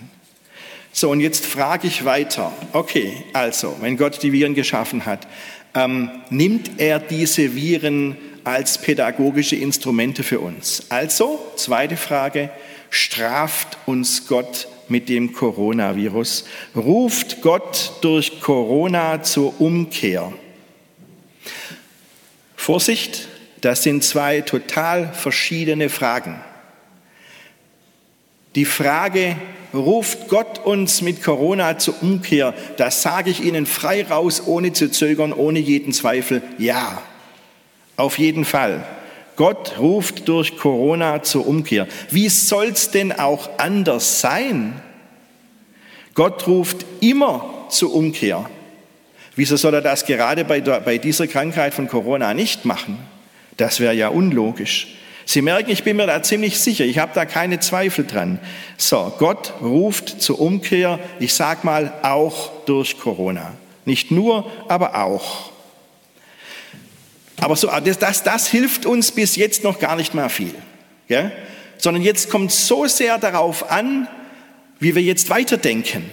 So, 0.91 1.11
und 1.11 1.19
jetzt 1.19 1.45
frage 1.45 1.87
ich 1.87 2.05
weiter. 2.05 2.51
Okay, 2.73 3.13
also, 3.33 3.77
wenn 3.81 3.97
Gott 3.97 4.21
die 4.23 4.31
Viren 4.33 4.55
geschaffen 4.55 5.05
hat, 5.05 5.27
ähm, 5.75 6.09
nimmt 6.29 6.79
er 6.79 6.99
diese 6.99 7.55
Viren 7.55 8.17
als 8.47 8.77
pädagogische 8.77 9.57
Instrumente 9.57 10.23
für 10.23 10.39
uns. 10.39 10.85
Also, 10.87 11.37
zweite 11.57 11.97
Frage, 11.97 12.49
straft 12.89 13.77
uns 13.85 14.25
Gott 14.25 14.69
mit 14.87 15.09
dem 15.09 15.33
Coronavirus? 15.33 16.45
Ruft 16.73 17.41
Gott 17.41 17.91
durch 17.99 18.39
Corona 18.39 19.21
zur 19.21 19.59
Umkehr? 19.59 20.31
Vorsicht, 22.55 23.27
das 23.59 23.83
sind 23.83 24.05
zwei 24.05 24.39
total 24.39 25.11
verschiedene 25.13 25.89
Fragen. 25.89 26.39
Die 28.55 28.63
Frage, 28.63 29.35
ruft 29.73 30.29
Gott 30.29 30.59
uns 30.59 31.01
mit 31.01 31.21
Corona 31.21 31.77
zur 31.79 32.01
Umkehr, 32.01 32.53
das 32.77 33.01
sage 33.01 33.29
ich 33.29 33.43
Ihnen 33.43 33.65
frei 33.65 34.03
raus, 34.03 34.43
ohne 34.45 34.71
zu 34.71 34.89
zögern, 34.89 35.33
ohne 35.33 35.59
jeden 35.59 35.91
Zweifel, 35.91 36.41
ja. 36.57 37.01
Auf 37.97 38.17
jeden 38.19 38.45
Fall. 38.45 38.85
Gott 39.35 39.77
ruft 39.77 40.27
durch 40.27 40.57
Corona 40.57 41.21
zur 41.21 41.45
Umkehr. 41.45 41.87
Wie 42.09 42.29
soll's 42.29 42.89
denn 42.89 43.11
auch 43.11 43.49
anders 43.57 44.21
sein? 44.21 44.81
Gott 46.13 46.47
ruft 46.47 46.85
immer 47.01 47.67
zur 47.69 47.93
Umkehr. 47.93 48.49
Wieso 49.35 49.55
soll 49.55 49.75
er 49.75 49.81
das 49.81 50.05
gerade 50.05 50.45
bei, 50.45 50.61
der, 50.61 50.79
bei 50.79 50.97
dieser 50.97 51.27
Krankheit 51.27 51.75
von 51.75 51.87
Corona 51.87 52.33
nicht 52.33 52.65
machen? 52.65 52.97
Das 53.57 53.79
wäre 53.79 53.93
ja 53.93 54.07
unlogisch. 54.07 54.95
Sie 55.25 55.41
merken, 55.41 55.69
ich 55.69 55.83
bin 55.83 55.97
mir 55.97 56.07
da 56.07 56.23
ziemlich 56.23 56.57
sicher, 56.59 56.85
ich 56.85 56.99
habe 56.99 57.11
da 57.13 57.25
keine 57.25 57.59
Zweifel 57.59 58.05
dran. 58.05 58.39
So, 58.77 59.13
Gott 59.19 59.53
ruft 59.61 60.21
zur 60.21 60.39
Umkehr, 60.39 60.99
ich 61.19 61.33
sag 61.33 61.63
mal, 61.63 61.93
auch 62.01 62.51
durch 62.65 62.97
Corona. 62.97 63.53
Nicht 63.85 64.09
nur, 64.09 64.49
aber 64.67 65.03
auch. 65.03 65.51
Aber 67.39 67.55
so, 67.55 67.69
das, 67.83 67.99
das, 67.99 68.23
das 68.23 68.47
hilft 68.47 68.85
uns 68.85 69.11
bis 69.11 69.35
jetzt 69.35 69.63
noch 69.63 69.79
gar 69.79 69.95
nicht 69.95 70.13
mal 70.13 70.29
viel. 70.29 70.55
Ja? 71.07 71.31
Sondern 71.77 72.03
jetzt 72.03 72.29
kommt 72.29 72.51
so 72.51 72.87
sehr 72.87 73.17
darauf 73.17 73.69
an, 73.71 74.07
wie 74.79 74.95
wir 74.95 75.01
jetzt 75.01 75.29
weiterdenken, 75.29 76.09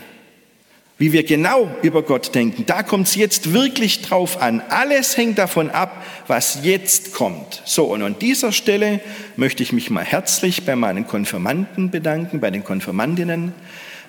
wie 0.99 1.12
wir 1.12 1.25
genau 1.25 1.69
über 1.83 2.02
Gott 2.02 2.35
denken. 2.35 2.66
Da 2.66 2.83
kommt 2.83 3.09
es 3.09 3.14
jetzt 3.14 3.52
wirklich 3.52 4.02
drauf 4.02 4.40
an. 4.40 4.62
Alles 4.69 5.16
hängt 5.16 5.38
davon 5.38 5.71
ab, 5.71 6.04
was 6.26 6.61
jetzt 6.62 7.14
kommt. 7.14 7.62
So, 7.64 7.87
und 7.87 8.02
an 8.02 8.19
dieser 8.19 8.52
Stelle 8.52 9.00
möchte 9.37 9.62
ich 9.62 9.73
mich 9.73 9.90
mal 9.90 10.04
herzlich 10.04 10.64
bei 10.64 10.76
meinen 10.76 11.07
Konfirmanden 11.07 11.90
bedanken, 11.90 12.40
bei 12.40 12.50
den 12.50 12.64
Konfirmandinnen. 12.64 13.54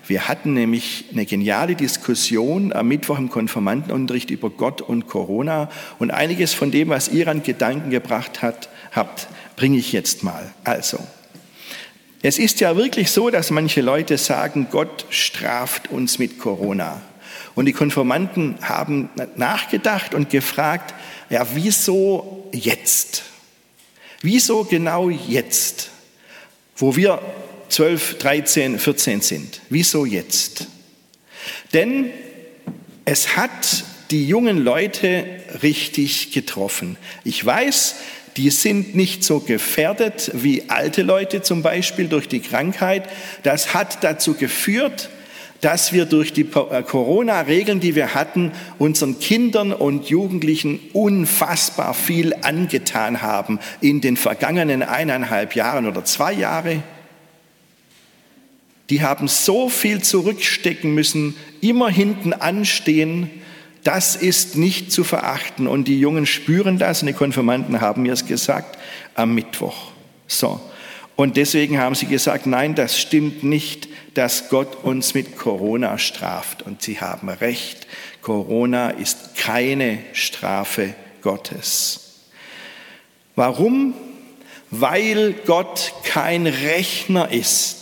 Wir 0.07 0.27
hatten 0.27 0.53
nämlich 0.53 1.05
eine 1.11 1.25
geniale 1.25 1.75
Diskussion 1.75 2.73
am 2.73 2.87
Mittwoch 2.87 3.17
im 3.17 3.29
Konfirmandenunterricht 3.29 4.29
über 4.29 4.51
Gott 4.51 4.81
und 4.81 5.07
Corona 5.07 5.69
und 5.97 6.11
einiges 6.11 6.53
von 6.53 6.69
dem, 6.69 6.89
was 6.89 7.07
ihr 7.07 7.27
an 7.27 7.41
Gedanken 7.41 7.89
gebracht 7.89 8.43
hat, 8.43 8.69
habt, 8.91 9.27
bringe 9.55 9.77
ich 9.77 9.93
jetzt 9.93 10.23
mal. 10.23 10.53
Also, 10.63 10.99
es 12.21 12.37
ist 12.37 12.59
ja 12.59 12.75
wirklich 12.75 13.11
so, 13.11 13.29
dass 13.29 13.49
manche 13.49 13.81
Leute 13.81 14.17
sagen, 14.17 14.67
Gott 14.71 15.05
straft 15.09 15.89
uns 15.89 16.19
mit 16.19 16.39
Corona. 16.39 17.01
Und 17.55 17.65
die 17.65 17.73
Konformanten 17.73 18.57
haben 18.61 19.09
nachgedacht 19.35 20.13
und 20.13 20.29
gefragt, 20.29 20.93
ja, 21.29 21.45
wieso 21.53 22.49
jetzt? 22.51 23.23
Wieso 24.21 24.63
genau 24.63 25.09
jetzt, 25.09 25.89
wo 26.75 26.95
wir 26.95 27.21
12, 27.75 28.19
13, 28.19 28.79
14 28.79 29.19
sind? 29.19 29.59
Wieso 29.69 30.05
jetzt? 30.05 30.67
Denn 31.73 32.09
es 33.03 33.35
hat 33.35 33.83
die 34.11 34.25
jungen 34.29 34.63
Leute 34.63 35.25
richtig 35.61 36.31
getroffen. 36.31 36.95
Ich 37.25 37.45
weiß, 37.45 37.95
die 38.37 38.49
sind 38.49 38.95
nicht 38.95 39.25
so 39.25 39.41
gefährdet 39.41 40.31
wie 40.35 40.69
alte 40.69 41.01
Leute 41.01 41.41
zum 41.41 41.63
Beispiel 41.63 42.07
durch 42.07 42.29
die 42.29 42.39
Krankheit. 42.39 43.09
Das 43.43 43.73
hat 43.73 44.05
dazu 44.05 44.35
geführt, 44.35 45.09
dass 45.59 45.91
wir 45.91 46.05
durch 46.05 46.31
die 46.31 46.43
äh, 46.43 46.81
Corona-Regeln, 46.81 47.81
die 47.81 47.95
wir 47.95 48.15
hatten, 48.15 48.53
unseren 48.77 49.19
Kindern 49.19 49.73
und 49.73 50.07
Jugendlichen 50.07 50.79
unfassbar 50.93 51.93
viel 51.93 52.33
angetan 52.41 53.21
haben 53.21 53.59
in 53.81 53.99
den 53.99 54.15
vergangenen 54.15 54.81
eineinhalb 54.81 55.55
Jahren 55.57 55.87
oder 55.87 56.05
zwei 56.05 56.31
Jahre. 56.31 56.81
Die 58.89 59.01
haben 59.01 59.27
so 59.27 59.69
viel 59.69 60.01
zurückstecken 60.01 60.93
müssen, 60.93 61.35
immer 61.61 61.89
hinten 61.89 62.33
anstehen. 62.33 63.29
Das 63.83 64.15
ist 64.15 64.55
nicht 64.55 64.91
zu 64.91 65.03
verachten. 65.03 65.67
Und 65.67 65.87
die 65.87 65.99
Jungen 65.99 66.25
spüren 66.25 66.77
das 66.77 67.01
und 67.01 67.07
die 67.07 67.13
Konfirmanden 67.13 67.81
haben 67.81 68.03
mir 68.03 68.13
es 68.13 68.25
gesagt 68.27 68.77
am 69.15 69.33
Mittwoch. 69.33 69.91
So. 70.27 70.59
Und 71.15 71.37
deswegen 71.37 71.79
haben 71.79 71.95
sie 71.95 72.07
gesagt, 72.07 72.45
nein, 72.45 72.75
das 72.75 72.99
stimmt 72.99 73.43
nicht, 73.43 73.87
dass 74.15 74.49
Gott 74.49 74.83
uns 74.83 75.13
mit 75.13 75.37
Corona 75.37 75.97
straft. 75.97 76.61
Und 76.61 76.81
sie 76.81 76.99
haben 76.99 77.29
recht, 77.29 77.87
Corona 78.21 78.89
ist 78.89 79.35
keine 79.35 79.99
Strafe 80.13 80.93
Gottes. 81.21 82.25
Warum? 83.35 83.93
Weil 84.71 85.33
Gott 85.45 85.93
kein 86.03 86.47
Rechner 86.47 87.31
ist, 87.31 87.74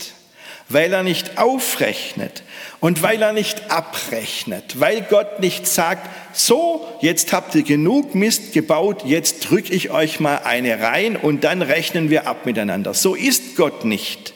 weil 0.74 0.92
er 0.92 1.04
nicht 1.04 1.38
aufrechnet, 1.38 2.44
und 2.84 3.02
weil 3.02 3.22
er 3.22 3.32
nicht 3.32 3.72
abrechnet, 3.72 4.82
weil 4.82 5.04
Gott 5.10 5.40
nicht 5.40 5.68
sagt, 5.68 6.10
so, 6.34 6.86
jetzt 7.00 7.32
habt 7.32 7.56
ihr 7.56 7.64
genug 7.64 8.14
Mist 8.14 8.52
gebaut, 8.52 9.04
jetzt 9.06 9.50
drücke 9.50 9.74
ich 9.74 9.90
euch 9.90 10.20
mal 10.20 10.42
eine 10.44 10.82
rein 10.82 11.16
und 11.16 11.46
dann 11.46 11.62
rechnen 11.62 12.10
wir 12.10 12.28
ab 12.28 12.46
miteinander. 12.46 12.94
So 12.94 13.16
ist 13.16 13.56
Gott 13.56 13.86
nicht. 13.86 14.34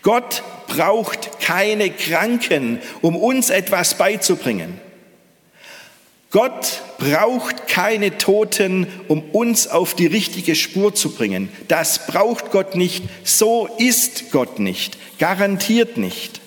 Gott 0.00 0.42
braucht 0.68 1.38
keine 1.40 1.90
Kranken, 1.90 2.80
um 3.02 3.14
uns 3.14 3.50
etwas 3.50 3.98
beizubringen. 3.98 4.80
Gott 6.32 6.82
braucht 6.96 7.68
keine 7.68 8.16
Toten, 8.16 8.86
um 9.06 9.22
uns 9.30 9.68
auf 9.68 9.94
die 9.94 10.06
richtige 10.06 10.54
Spur 10.54 10.94
zu 10.94 11.10
bringen. 11.10 11.50
Das 11.68 12.06
braucht 12.06 12.50
Gott 12.50 12.74
nicht. 12.74 13.04
So 13.22 13.68
ist 13.78 14.30
Gott 14.32 14.58
nicht. 14.58 14.96
Garantiert 15.18 15.98
nicht. 15.98 16.40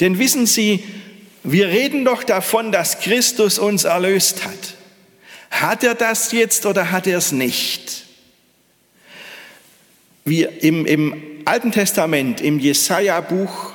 Denn 0.00 0.18
wissen 0.18 0.46
Sie, 0.46 0.84
wir 1.44 1.68
reden 1.68 2.04
doch 2.04 2.24
davon, 2.24 2.72
dass 2.72 2.98
Christus 2.98 3.60
uns 3.60 3.84
erlöst 3.84 4.44
hat. 4.44 4.74
Hat 5.50 5.84
er 5.84 5.94
das 5.94 6.32
jetzt 6.32 6.66
oder 6.66 6.90
hat 6.90 7.06
er 7.06 7.18
es 7.18 7.30
nicht? 7.30 8.04
Wie 10.24 10.42
im, 10.42 10.84
im 10.86 11.22
Alten 11.44 11.70
Testament, 11.70 12.40
im 12.40 12.58
Jesaja-Buch, 12.58 13.72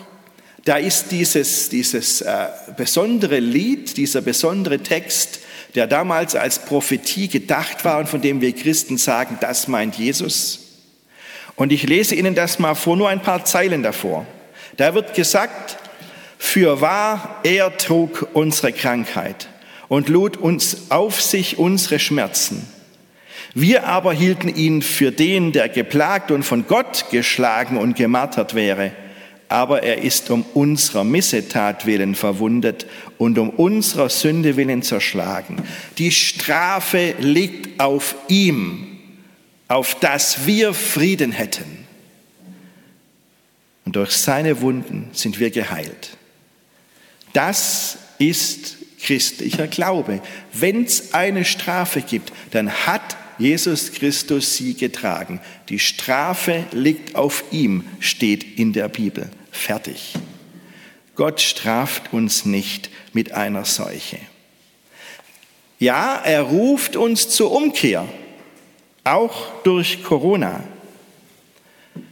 da 0.65 0.77
ist 0.77 1.11
dieses, 1.11 1.69
dieses 1.69 2.21
äh, 2.21 2.47
besondere 2.77 3.39
Lied, 3.39 3.97
dieser 3.97 4.21
besondere 4.21 4.79
Text, 4.79 5.39
der 5.75 5.87
damals 5.87 6.35
als 6.35 6.59
Prophetie 6.59 7.27
gedacht 7.27 7.83
war 7.83 7.99
und 7.99 8.07
von 8.07 8.21
dem 8.21 8.39
wir 8.39 8.53
Christen 8.53 8.97
sagen, 8.97 9.37
das 9.41 9.67
meint 9.67 9.95
Jesus. 9.95 10.59
Und 11.55 11.71
ich 11.71 11.83
lese 11.83 12.15
Ihnen 12.15 12.35
das 12.35 12.59
mal 12.59 12.75
vor, 12.75 12.95
nur 12.95 13.09
ein 13.09 13.21
paar 13.21 13.43
Zeilen 13.45 13.83
davor. 13.83 14.25
Da 14.77 14.95
wird 14.95 15.13
gesagt, 15.13 15.77
für 16.37 16.81
wahr, 16.81 17.41
er 17.43 17.77
trug 17.77 18.27
unsere 18.33 18.71
Krankheit 18.71 19.49
und 19.87 20.09
lud 20.09 20.37
uns 20.37 20.91
auf 20.91 21.21
sich 21.21 21.57
unsere 21.57 21.99
Schmerzen. 21.99 22.67
Wir 23.53 23.85
aber 23.85 24.13
hielten 24.13 24.47
ihn 24.47 24.81
für 24.81 25.11
den, 25.11 25.51
der 25.51 25.69
geplagt 25.69 26.31
und 26.31 26.43
von 26.43 26.65
Gott 26.67 27.05
geschlagen 27.11 27.77
und 27.77 27.95
gemartert 27.95 28.55
wäre. 28.55 28.93
Aber 29.53 29.83
er 29.83 30.01
ist 30.01 30.31
um 30.31 30.43
unserer 30.55 31.03
Missetat 31.03 31.85
willen 31.85 32.15
verwundet 32.15 32.87
und 33.19 33.37
um 33.37 33.51
unserer 33.51 34.09
Sünde 34.09 34.57
willen 34.57 34.81
zerschlagen. 34.81 35.61
Die 35.99 36.09
Strafe 36.09 37.13
liegt 37.19 37.79
auf 37.79 38.15
ihm, 38.29 38.97
auf 39.67 39.93
dass 39.99 40.47
wir 40.47 40.73
Frieden 40.73 41.31
hätten. 41.31 41.85
Und 43.85 43.95
durch 43.95 44.13
seine 44.13 44.59
Wunden 44.61 45.09
sind 45.11 45.39
wir 45.39 45.51
geheilt. 45.51 46.17
Das 47.33 47.99
ist 48.17 48.77
christlicher 49.03 49.67
Glaube. 49.67 50.23
Wenn 50.51 50.83
es 50.83 51.13
eine 51.13 51.45
Strafe 51.45 52.01
gibt, 52.01 52.33
dann 52.49 52.71
hat 52.87 53.17
Jesus 53.37 53.91
Christus 53.91 54.55
sie 54.55 54.73
getragen. 54.73 55.41
Die 55.69 55.77
Strafe 55.77 56.63
liegt 56.71 57.13
auf 57.13 57.43
ihm, 57.51 57.83
steht 57.99 58.57
in 58.57 58.73
der 58.73 58.89
Bibel. 58.89 59.29
Fertig. 59.53 60.15
Gott 61.15 61.39
straft 61.39 62.11
uns 62.11 62.43
nicht 62.43 62.89
mit 63.13 63.31
einer 63.31 63.63
Seuche. 63.63 64.19
Ja, 65.79 66.15
er 66.15 66.41
ruft 66.41 66.95
uns 66.95 67.29
zur 67.29 67.51
Umkehr, 67.51 68.05
auch 69.03 69.61
durch 69.63 70.03
Corona. 70.03 70.63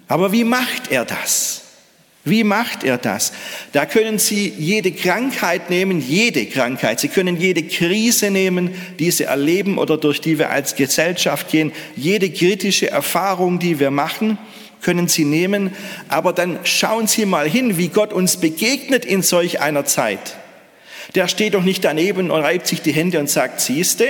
Aber 0.08 0.32
wie 0.32 0.43
macht 0.43 0.91
er 0.91 1.04
das? 1.04 1.63
Wie 2.23 2.43
macht 2.43 2.84
er 2.84 2.99
das? 2.99 3.34
Da 3.71 3.88
können 3.88 4.19
Sie 4.19 4.53
jede 4.55 4.91
Krankheit 4.91 5.71
nehmen, 5.71 5.99
jede 5.99 6.45
Krankheit. 6.45 6.99
Sie 6.99 7.07
können 7.07 7.36
jede 7.38 7.63
Krise 7.63 8.29
nehmen, 8.29 8.75
die 8.99 9.10
Sie 9.10 9.23
erleben 9.23 9.79
oder 9.79 9.97
durch 9.97 10.21
die 10.21 10.38
wir 10.38 10.51
als 10.51 10.75
Gesellschaft 10.75 11.49
gehen. 11.49 11.71
Jede 11.95 12.29
kritische 12.29 12.91
Erfahrung, 12.91 13.57
die 13.57 13.79
wir 13.79 13.89
machen, 13.89 14.38
können 14.81 15.07
Sie 15.07 15.25
nehmen. 15.25 15.71
Aber 16.10 16.31
dann 16.31 16.60
schauen 16.63 17.07
Sie 17.07 17.25
mal 17.25 17.49
hin, 17.49 17.79
wie 17.79 17.88
Gott 17.88 18.13
uns 18.13 18.38
begegnet 18.38 19.03
in 19.03 19.23
solch 19.23 19.60
einer 19.60 19.86
Zeit. 19.86 20.38
Der 21.15 21.27
steht 21.27 21.55
doch 21.55 21.63
nicht 21.63 21.84
daneben 21.84 22.29
und 22.29 22.39
reibt 22.39 22.67
sich 22.67 22.84
die 22.84 22.93
Hände 22.93 23.19
und 23.19 23.31
sagt, 23.31 23.62
siehste, 23.62 24.07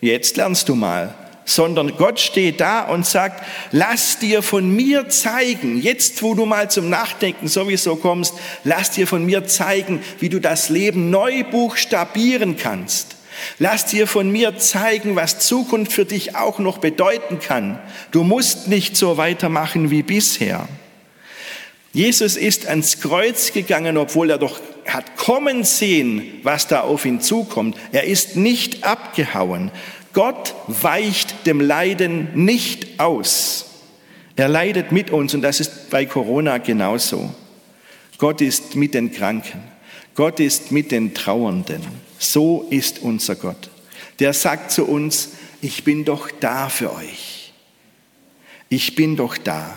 jetzt 0.00 0.36
lernst 0.36 0.68
du 0.68 0.74
mal 0.74 1.14
sondern 1.50 1.96
Gott 1.96 2.20
steht 2.20 2.60
da 2.60 2.82
und 2.82 3.04
sagt, 3.04 3.44
lass 3.72 4.18
dir 4.18 4.42
von 4.42 4.70
mir 4.70 5.08
zeigen, 5.08 5.80
jetzt 5.80 6.22
wo 6.22 6.34
du 6.34 6.46
mal 6.46 6.70
zum 6.70 6.88
Nachdenken 6.88 7.48
sowieso 7.48 7.96
kommst, 7.96 8.34
lass 8.62 8.92
dir 8.92 9.06
von 9.06 9.24
mir 9.26 9.46
zeigen, 9.46 10.00
wie 10.20 10.28
du 10.28 10.40
das 10.40 10.68
Leben 10.68 11.10
neu 11.10 11.42
buchstabieren 11.44 12.56
kannst. 12.56 13.16
Lass 13.58 13.86
dir 13.86 14.06
von 14.06 14.30
mir 14.30 14.58
zeigen, 14.58 15.16
was 15.16 15.40
Zukunft 15.40 15.92
für 15.92 16.04
dich 16.04 16.36
auch 16.36 16.58
noch 16.58 16.78
bedeuten 16.78 17.40
kann. 17.40 17.78
Du 18.10 18.22
musst 18.22 18.68
nicht 18.68 18.96
so 18.96 19.16
weitermachen 19.16 19.90
wie 19.90 20.02
bisher. 20.02 20.68
Jesus 21.92 22.36
ist 22.36 22.66
ans 22.66 23.00
Kreuz 23.00 23.52
gegangen, 23.52 23.96
obwohl 23.96 24.30
er 24.30 24.38
doch 24.38 24.60
hat 24.86 25.16
kommen 25.16 25.64
sehen, 25.64 26.40
was 26.42 26.66
da 26.66 26.80
auf 26.80 27.04
ihn 27.04 27.20
zukommt. 27.20 27.76
Er 27.92 28.04
ist 28.04 28.36
nicht 28.36 28.84
abgehauen, 28.84 29.70
Gott 30.12 30.54
weicht 30.66 31.46
dem 31.46 31.60
Leiden 31.60 32.44
nicht 32.44 32.98
aus. 32.98 33.66
Er 34.36 34.48
leidet 34.48 34.92
mit 34.92 35.10
uns 35.10 35.34
und 35.34 35.42
das 35.42 35.60
ist 35.60 35.90
bei 35.90 36.06
Corona 36.06 36.58
genauso. 36.58 37.32
Gott 38.18 38.40
ist 38.40 38.74
mit 38.74 38.94
den 38.94 39.12
Kranken. 39.12 39.62
Gott 40.14 40.40
ist 40.40 40.72
mit 40.72 40.90
den 40.90 41.14
Trauernden. 41.14 41.82
So 42.18 42.66
ist 42.70 43.00
unser 43.00 43.36
Gott. 43.36 43.70
Der 44.18 44.32
sagt 44.32 44.70
zu 44.70 44.86
uns, 44.86 45.30
ich 45.62 45.84
bin 45.84 46.04
doch 46.04 46.30
da 46.40 46.68
für 46.68 46.94
euch. 46.94 47.52
Ich 48.68 48.94
bin 48.94 49.16
doch 49.16 49.36
da. 49.36 49.76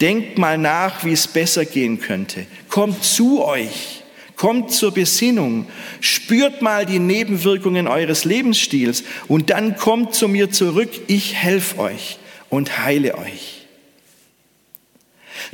Denkt 0.00 0.38
mal 0.38 0.58
nach, 0.58 1.04
wie 1.04 1.12
es 1.12 1.26
besser 1.26 1.64
gehen 1.64 2.00
könnte. 2.00 2.46
Kommt 2.68 3.02
zu 3.02 3.44
euch. 3.44 4.02
Kommt 4.36 4.70
zur 4.70 4.92
Besinnung, 4.92 5.66
spürt 6.00 6.60
mal 6.60 6.84
die 6.84 6.98
Nebenwirkungen 6.98 7.88
eures 7.88 8.24
Lebensstils 8.24 9.02
und 9.28 9.50
dann 9.50 9.76
kommt 9.76 10.14
zu 10.14 10.28
mir 10.28 10.50
zurück, 10.50 10.90
ich 11.06 11.34
helfe 11.34 11.78
euch 11.78 12.18
und 12.50 12.78
heile 12.78 13.16
euch. 13.16 13.66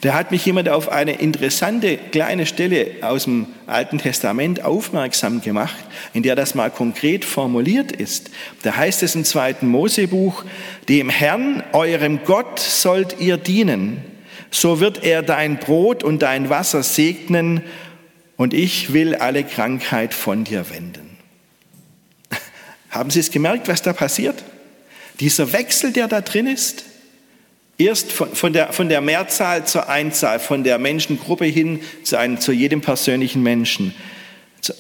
Da 0.01 0.15
hat 0.15 0.31
mich 0.31 0.45
jemand 0.45 0.69
auf 0.69 0.91
eine 0.91 1.13
interessante 1.13 1.97
kleine 1.97 2.47
Stelle 2.47 2.93
aus 3.03 3.25
dem 3.25 3.47
Alten 3.67 3.99
Testament 3.99 4.65
aufmerksam 4.65 5.41
gemacht, 5.43 5.77
in 6.13 6.23
der 6.23 6.35
das 6.35 6.55
mal 6.55 6.71
konkret 6.71 7.25
formuliert 7.25 7.93
ist. 7.93 8.31
Da 8.63 8.77
heißt 8.77 9.03
es 9.03 9.15
im 9.15 9.25
zweiten 9.25 9.69
Mosebuch, 9.69 10.45
dem 10.89 11.09
Herrn, 11.09 11.63
eurem 11.73 12.21
Gott, 12.25 12.59
sollt 12.59 13.21
ihr 13.21 13.37
dienen. 13.37 14.03
So 14.51 14.81
wird 14.81 15.05
er 15.05 15.23
dein 15.23 15.59
Brot 15.59 16.03
und 16.03 16.23
dein 16.23 16.51
Wasser 16.51 16.83
segnen 16.83 17.63
und 18.43 18.55
ich 18.55 18.93
will 18.93 19.15
alle 19.15 19.45
Krankheit 19.45 20.13
von 20.13 20.43
dir 20.43 20.69
wenden. 20.69 21.17
Haben 22.91 23.11
Sie 23.11 23.21
es 23.21 23.31
gemerkt, 23.31 23.69
was 23.69 23.83
da 23.83 23.93
passiert? 23.93 24.43
Dieser 25.21 25.53
Wechsel, 25.53 25.93
der 25.93 26.09
da 26.09 26.23
drin 26.23 26.49
ist, 26.49 26.85
Erst 27.79 28.13
von, 28.13 28.35
von, 28.35 28.53
der, 28.53 28.73
von 28.73 28.89
der 28.89 29.01
Mehrzahl 29.01 29.65
zur 29.67 29.89
Einzahl, 29.89 30.41
von 30.41 30.63
der 30.63 30.79
Menschengruppe 30.79 31.47
hin 31.47 31.81
zu, 32.03 32.17
einem, 32.17 32.39
zu 32.39 32.53
jedem 32.53 32.81
persönlichen 32.81 33.43
Menschen. 33.43 33.95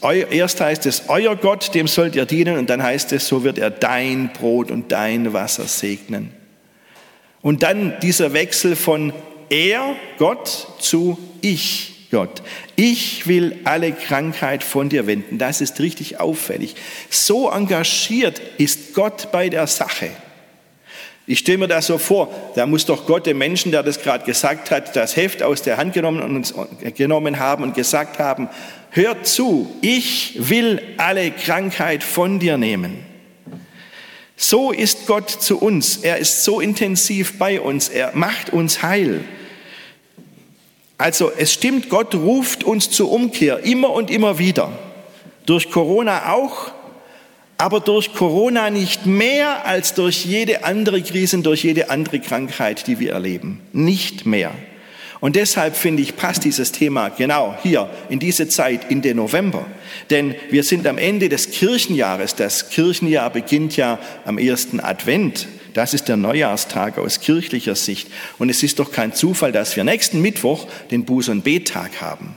Erst 0.02 0.60
heißt 0.60 0.84
es, 0.86 1.04
euer 1.08 1.34
Gott, 1.36 1.74
dem 1.74 1.88
sollt 1.88 2.16
ihr 2.16 2.26
dienen, 2.26 2.58
und 2.58 2.68
dann 2.68 2.82
heißt 2.82 3.12
es, 3.12 3.26
so 3.26 3.44
wird 3.44 3.58
er 3.58 3.70
dein 3.70 4.32
Brot 4.32 4.70
und 4.70 4.92
dein 4.92 5.32
Wasser 5.32 5.66
segnen. 5.66 6.32
Und 7.40 7.62
dann 7.62 7.98
dieser 8.00 8.34
Wechsel 8.34 8.76
von 8.76 9.12
er, 9.48 9.96
Gott, 10.18 10.68
zu 10.78 11.18
ich, 11.40 11.91
Gott. 12.12 12.42
Ich 12.76 13.26
will 13.26 13.58
alle 13.64 13.90
Krankheit 13.90 14.62
von 14.62 14.90
dir 14.90 15.06
wenden. 15.08 15.38
Das 15.38 15.60
ist 15.60 15.80
richtig 15.80 16.20
auffällig. 16.20 16.76
So 17.10 17.50
engagiert 17.50 18.40
ist 18.58 18.94
Gott 18.94 19.32
bei 19.32 19.48
der 19.48 19.66
Sache. 19.66 20.10
Ich 21.26 21.38
stelle 21.38 21.58
mir 21.58 21.68
das 21.68 21.86
so 21.86 21.98
vor, 21.98 22.32
da 22.54 22.66
muss 22.66 22.84
doch 22.84 23.06
Gott 23.06 23.26
dem 23.26 23.38
Menschen, 23.38 23.72
der 23.72 23.82
das 23.82 24.02
gerade 24.02 24.24
gesagt 24.24 24.70
hat, 24.70 24.94
das 24.94 25.16
Heft 25.16 25.42
aus 25.42 25.62
der 25.62 25.78
Hand 25.78 25.94
genommen, 25.94 26.20
und, 26.20 26.94
genommen 26.94 27.38
haben 27.38 27.62
und 27.62 27.74
gesagt 27.74 28.18
haben, 28.18 28.48
hör 28.90 29.22
zu, 29.22 29.74
ich 29.80 30.36
will 30.36 30.82
alle 30.98 31.30
Krankheit 31.30 32.04
von 32.04 32.38
dir 32.38 32.58
nehmen. 32.58 32.98
So 34.36 34.70
ist 34.70 35.06
Gott 35.06 35.30
zu 35.30 35.58
uns. 35.58 35.98
Er 35.98 36.18
ist 36.18 36.44
so 36.44 36.60
intensiv 36.60 37.38
bei 37.38 37.60
uns. 37.60 37.88
Er 37.88 38.10
macht 38.14 38.50
uns 38.50 38.82
heil. 38.82 39.24
Also 41.02 41.32
es 41.36 41.52
stimmt, 41.52 41.88
Gott 41.88 42.14
ruft 42.14 42.62
uns 42.62 42.88
zur 42.88 43.10
Umkehr 43.10 43.64
immer 43.64 43.90
und 43.90 44.08
immer 44.08 44.38
wieder. 44.38 44.70
Durch 45.46 45.68
Corona 45.68 46.32
auch, 46.32 46.70
aber 47.58 47.80
durch 47.80 48.14
Corona 48.14 48.70
nicht 48.70 49.04
mehr 49.04 49.66
als 49.66 49.94
durch 49.94 50.24
jede 50.24 50.62
andere 50.62 51.02
Krise, 51.02 51.38
durch 51.38 51.64
jede 51.64 51.90
andere 51.90 52.20
Krankheit, 52.20 52.86
die 52.86 53.00
wir 53.00 53.14
erleben. 53.14 53.62
Nicht 53.72 54.26
mehr. 54.26 54.52
Und 55.18 55.34
deshalb 55.34 55.74
finde 55.74 56.02
ich, 56.02 56.14
passt 56.14 56.44
dieses 56.44 56.70
Thema 56.70 57.08
genau 57.08 57.56
hier 57.64 57.90
in 58.08 58.20
diese 58.20 58.46
Zeit, 58.46 58.88
in 58.88 59.02
den 59.02 59.16
November. 59.16 59.66
Denn 60.10 60.36
wir 60.50 60.62
sind 60.62 60.86
am 60.86 60.98
Ende 60.98 61.28
des 61.28 61.50
Kirchenjahres. 61.50 62.36
Das 62.36 62.70
Kirchenjahr 62.70 63.30
beginnt 63.30 63.76
ja 63.76 63.98
am 64.24 64.38
ersten 64.38 64.78
Advent. 64.78 65.48
Das 65.74 65.94
ist 65.94 66.08
der 66.08 66.16
Neujahrstag 66.16 66.98
aus 66.98 67.20
kirchlicher 67.20 67.74
Sicht. 67.74 68.08
Und 68.38 68.50
es 68.50 68.62
ist 68.62 68.78
doch 68.78 68.92
kein 68.92 69.14
Zufall, 69.14 69.52
dass 69.52 69.76
wir 69.76 69.84
nächsten 69.84 70.20
Mittwoch 70.20 70.66
den 70.90 71.06
Buß- 71.06 71.30
und 71.30 71.44
Bettag 71.44 72.00
haben. 72.00 72.34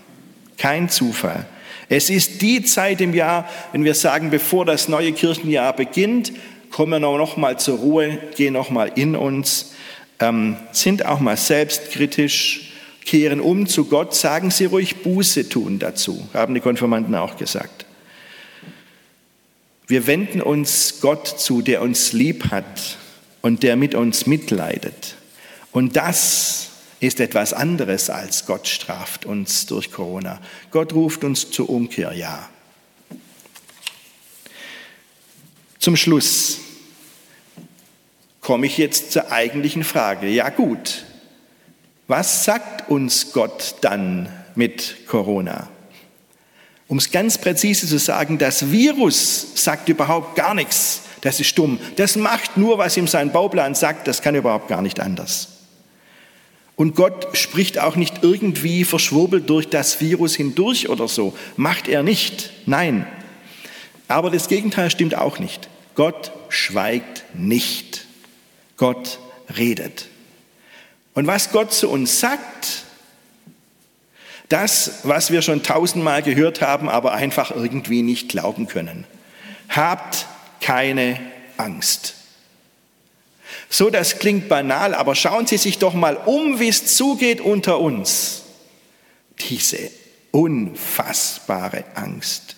Kein 0.58 0.89
Zufall. 0.89 1.45
Es 1.89 2.10
ist 2.10 2.41
die 2.41 2.63
Zeit 2.63 3.02
im 3.02 3.13
Jahr, 3.13 3.48
wenn 3.71 3.84
wir 3.84 3.93
sagen, 3.93 4.30
bevor 4.30 4.65
das 4.65 4.88
neue 4.88 5.12
Kirchenjahr 5.12 5.76
beginnt, 5.76 6.32
kommen 6.71 6.91
wir 6.91 7.00
noch 7.00 7.38
mal 7.38 7.60
zur 7.60 7.78
Ruhe, 7.78 8.17
gehen 8.36 8.54
noch 8.54 8.69
mal 8.69 8.91
in 8.95 9.15
uns, 9.15 9.74
ähm, 10.19 10.58
sind 10.71 11.06
auch 11.06 11.19
mal 11.19 11.38
selbstkritisch, 11.38 12.71
kehren 13.06 13.39
um 13.39 13.67
zu 13.67 13.86
Gott, 13.86 14.15
sagen 14.15 14.50
Sie 14.50 14.65
ruhig 14.65 15.04
Buße 15.04 15.48
tun 15.48 15.78
dazu, 15.78 16.28
haben 16.34 16.56
die 16.56 16.60
Konfirmanden 16.60 17.13
auch 17.13 17.38
gesagt. 17.38 17.86
Wir 19.88 20.08
wenden 20.08 20.41
uns 20.41 21.00
Gott 21.02 21.28
zu, 21.28 21.62
der 21.62 21.84
uns 21.84 22.12
lieb 22.13 22.50
hat 22.50 22.98
und 23.45 23.62
der 23.62 23.75
mit 23.75 23.93
uns 23.93 24.25
mitleidet. 24.25 25.17
Und 25.71 25.95
das 25.95 26.69
ist 26.99 27.19
etwas 27.19 27.53
anderes 27.53 28.10
als 28.10 28.47
Gott 28.47 28.67
straft 28.67 29.27
uns 29.27 29.67
durch 29.67 29.91
Corona. 29.91 30.41
Gott 30.71 30.93
ruft 30.93 31.23
uns 31.23 31.51
zur 31.51 31.69
Umkehr, 31.69 32.13
ja. 32.13 32.49
Zum 35.77 35.95
Schluss 35.95 36.58
komme 38.41 38.65
ich 38.65 38.79
jetzt 38.79 39.12
zur 39.12 39.31
eigentlichen 39.31 39.84
Frage. 39.84 40.27
Ja 40.27 40.49
gut, 40.49 41.05
was 42.08 42.45
sagt 42.45 42.89
uns 42.89 43.31
Gott 43.31 43.75
dann 43.81 44.27
mit 44.55 45.05
Corona? 45.05 45.69
Um 46.88 46.97
es 46.97 47.12
ganz 47.12 47.38
präzise 47.38 47.86
zu 47.86 47.99
sagen, 47.99 48.39
das 48.39 48.71
Virus 48.71 49.49
sagt 49.53 49.88
überhaupt 49.88 50.36
gar 50.36 50.55
nichts. 50.55 51.01
Das 51.26 51.40
ist 51.40 51.48
stumm. 51.48 51.80
Das 51.96 52.18
macht 52.18 52.56
nur, 52.56 52.78
was 52.78 52.96
ihm 52.98 53.08
sein 53.08 53.32
Bauplan 53.32 53.74
sagt. 53.74 54.08
Das 54.08 54.22
kann 54.22 54.36
überhaupt 54.36 54.68
gar 54.68 54.84
nicht 54.84 55.00
anders. 55.00 55.48
Und 56.76 56.96
Gott 56.96 57.36
spricht 57.36 57.80
auch 57.80 57.96
nicht 57.96 58.22
irgendwie 58.22 58.86
verschwurbelt 58.86 59.50
durch 59.50 59.68
das 59.68 60.00
Virus 60.00 60.36
hindurch 60.36 60.88
oder 60.88 61.08
so. 61.08 61.36
Macht 61.58 61.88
er 61.88 62.04
nicht. 62.04 62.52
Nein. 62.68 63.08
Aber 64.08 64.30
das 64.30 64.48
Gegenteil 64.48 64.92
stimmt 64.92 65.16
auch 65.16 65.40
nicht. 65.40 65.68
Gott 65.96 66.32
schweigt 66.50 67.24
nicht. 67.34 68.06
Gott 68.78 69.18
redet. 69.58 70.06
Und 71.16 71.26
was 71.26 71.50
Gott 71.52 71.74
zu 71.74 71.90
uns 71.90 72.20
sagt, 72.20 72.84
das, 74.50 75.00
was 75.02 75.32
wir 75.32 75.42
schon 75.42 75.64
tausendmal 75.64 76.22
gehört 76.22 76.62
haben, 76.62 76.88
aber 76.88 77.14
einfach 77.14 77.50
irgendwie 77.50 78.04
nicht 78.04 78.30
glauben 78.30 78.68
können. 78.68 79.06
Habt 79.70 80.28
keine 80.62 81.20
Angst. 81.58 82.15
So, 83.70 83.89
das 83.89 84.20
klingt 84.20 84.48
banal, 84.48 84.94
aber 84.94 85.15
schauen 85.15 85.48
Sie 85.48 85.58
sich 85.58 85.80
doch 85.80 85.94
mal 85.94 86.15
um, 86.15 86.60
wie 86.60 86.68
es 86.68 86.96
zugeht 86.96 87.41
unter 87.41 87.80
uns. 87.80 88.44
Diese 89.50 89.91
unfassbare 90.32 91.84
Angst. 91.96 92.55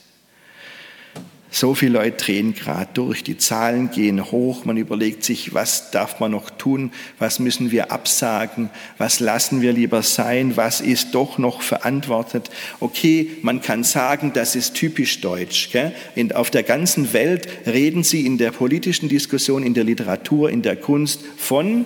So 1.60 1.74
viele 1.74 1.94
Leute 1.94 2.18
drehen 2.18 2.54
gerade 2.54 2.90
durch, 2.94 3.24
die 3.24 3.40
Zahlen 3.40 3.90
gehen 3.90 4.30
hoch, 4.30 4.64
man 4.66 4.78
überlegt 4.78 5.24
sich, 5.24 5.56
was 5.56 5.90
darf 5.90 6.20
man 6.20 6.30
noch 6.30 6.52
tun, 6.52 6.92
was 7.18 7.40
müssen 7.40 7.72
wir 7.72 7.92
absagen, 7.92 8.70
was 9.00 9.20
lassen 9.20 9.64
wir 9.64 9.74
lieber 9.74 10.04
sein, 10.04 10.56
was 10.56 10.82
ist 10.82 11.16
doch 11.16 11.40
noch 11.40 11.64
verantwortet. 11.64 12.52
Okay, 12.80 13.32
man 13.42 13.60
kann 13.64 13.84
sagen, 13.84 14.34
das 14.36 14.56
ist 14.56 14.76
typisch 14.76 15.20
deutsch. 15.22 15.72
Gell? 15.72 15.96
In, 16.14 16.32
auf 16.32 16.52
der 16.52 16.62
ganzen 16.62 17.12
Welt 17.12 17.48
reden 17.66 18.04
sie 18.04 18.28
in 18.28 18.38
der 18.38 18.52
politischen 18.52 19.10
Diskussion, 19.10 19.64
in 19.64 19.74
der 19.74 19.84
Literatur, 19.84 20.52
in 20.52 20.62
der 20.62 20.76
Kunst 20.76 21.22
von 21.38 21.86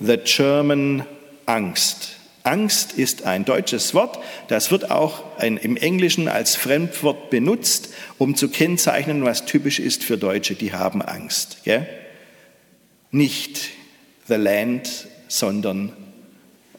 the 0.00 0.16
German 0.16 1.04
Angst. 1.44 2.19
Angst 2.42 2.92
ist 2.92 3.24
ein 3.24 3.44
deutsches 3.44 3.92
Wort, 3.94 4.18
das 4.48 4.70
wird 4.70 4.90
auch 4.90 5.24
im 5.40 5.76
Englischen 5.76 6.26
als 6.28 6.56
Fremdwort 6.56 7.30
benutzt, 7.30 7.90
um 8.18 8.34
zu 8.34 8.48
kennzeichnen, 8.48 9.24
was 9.24 9.44
typisch 9.44 9.78
ist 9.78 10.04
für 10.04 10.16
Deutsche, 10.16 10.54
die 10.54 10.72
haben 10.72 11.02
Angst. 11.02 11.58
Gell? 11.64 11.86
Nicht 13.10 13.70
the 14.26 14.34
land, 14.34 15.08
sondern 15.28 15.92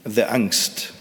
the 0.06 0.24
Angst. 0.24 0.94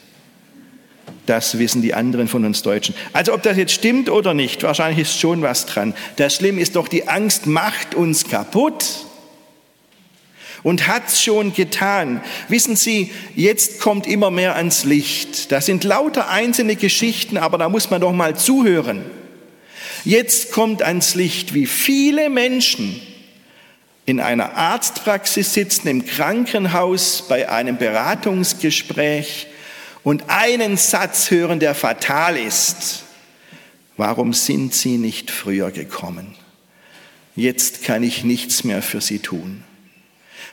Das 1.27 1.59
wissen 1.59 1.81
die 1.81 1.94
anderen 1.94 2.29
von 2.29 2.44
uns 2.44 2.62
Deutschen. 2.62 2.94
Also 3.12 3.33
ob 3.33 3.42
das 3.42 3.57
jetzt 3.57 3.73
stimmt 3.73 4.11
oder 4.11 4.35
nicht, 4.35 4.62
wahrscheinlich 4.62 5.01
ist 5.01 5.18
schon 5.18 5.42
was 5.42 5.64
dran. 5.66 5.94
Das 6.16 6.35
Schlimme 6.35 6.61
ist 6.61 6.77
doch, 6.77 6.88
die 6.88 7.09
Angst 7.09 7.46
macht 7.46 7.94
uns 7.94 8.29
kaputt 8.29 9.07
und 10.62 10.87
hat's 10.87 11.23
schon 11.23 11.53
getan. 11.53 12.23
Wissen 12.49 12.77
Sie, 12.77 13.12
jetzt 13.35 13.81
kommt 13.81 14.07
immer 14.07 14.31
mehr 14.31 14.57
ans 14.57 14.85
Licht. 14.85 15.53
Das 15.53 15.66
sind 15.66 15.85
lauter 15.85 16.29
einzelne 16.29 16.77
Geschichten, 16.77 17.37
aber 17.37 17.59
da 17.59 17.68
muss 17.68 17.90
man 17.90 18.01
doch 18.01 18.12
mal 18.12 18.37
zuhören. 18.37 19.05
Jetzt 20.05 20.53
kommt 20.53 20.83
ans 20.83 21.14
Licht, 21.14 21.55
wie 21.55 21.66
viele 21.66 22.31
Menschen 22.31 23.01
in 24.07 24.20
einer 24.20 24.57
Arztpraxis 24.57 25.55
sitzen, 25.55 25.88
im 25.88 26.05
Krankenhaus, 26.05 27.25
bei 27.29 27.49
einem 27.49 27.77
Beratungsgespräch 27.77 29.46
und 30.03 30.25
einen 30.29 30.77
Satz 30.77 31.31
hören, 31.31 31.61
der 31.61 31.75
fatal 31.75 32.37
ist. 32.37 33.05
Warum 33.96 34.33
sind 34.33 34.75
Sie 34.75 34.96
nicht 34.96 35.31
früher 35.31 35.70
gekommen? 35.70 36.35
Jetzt 37.37 37.85
kann 37.85 38.03
ich 38.03 38.25
nichts 38.25 38.64
mehr 38.64 38.83
für 38.83 39.01
Sie 39.01 39.18
tun. 39.18 39.62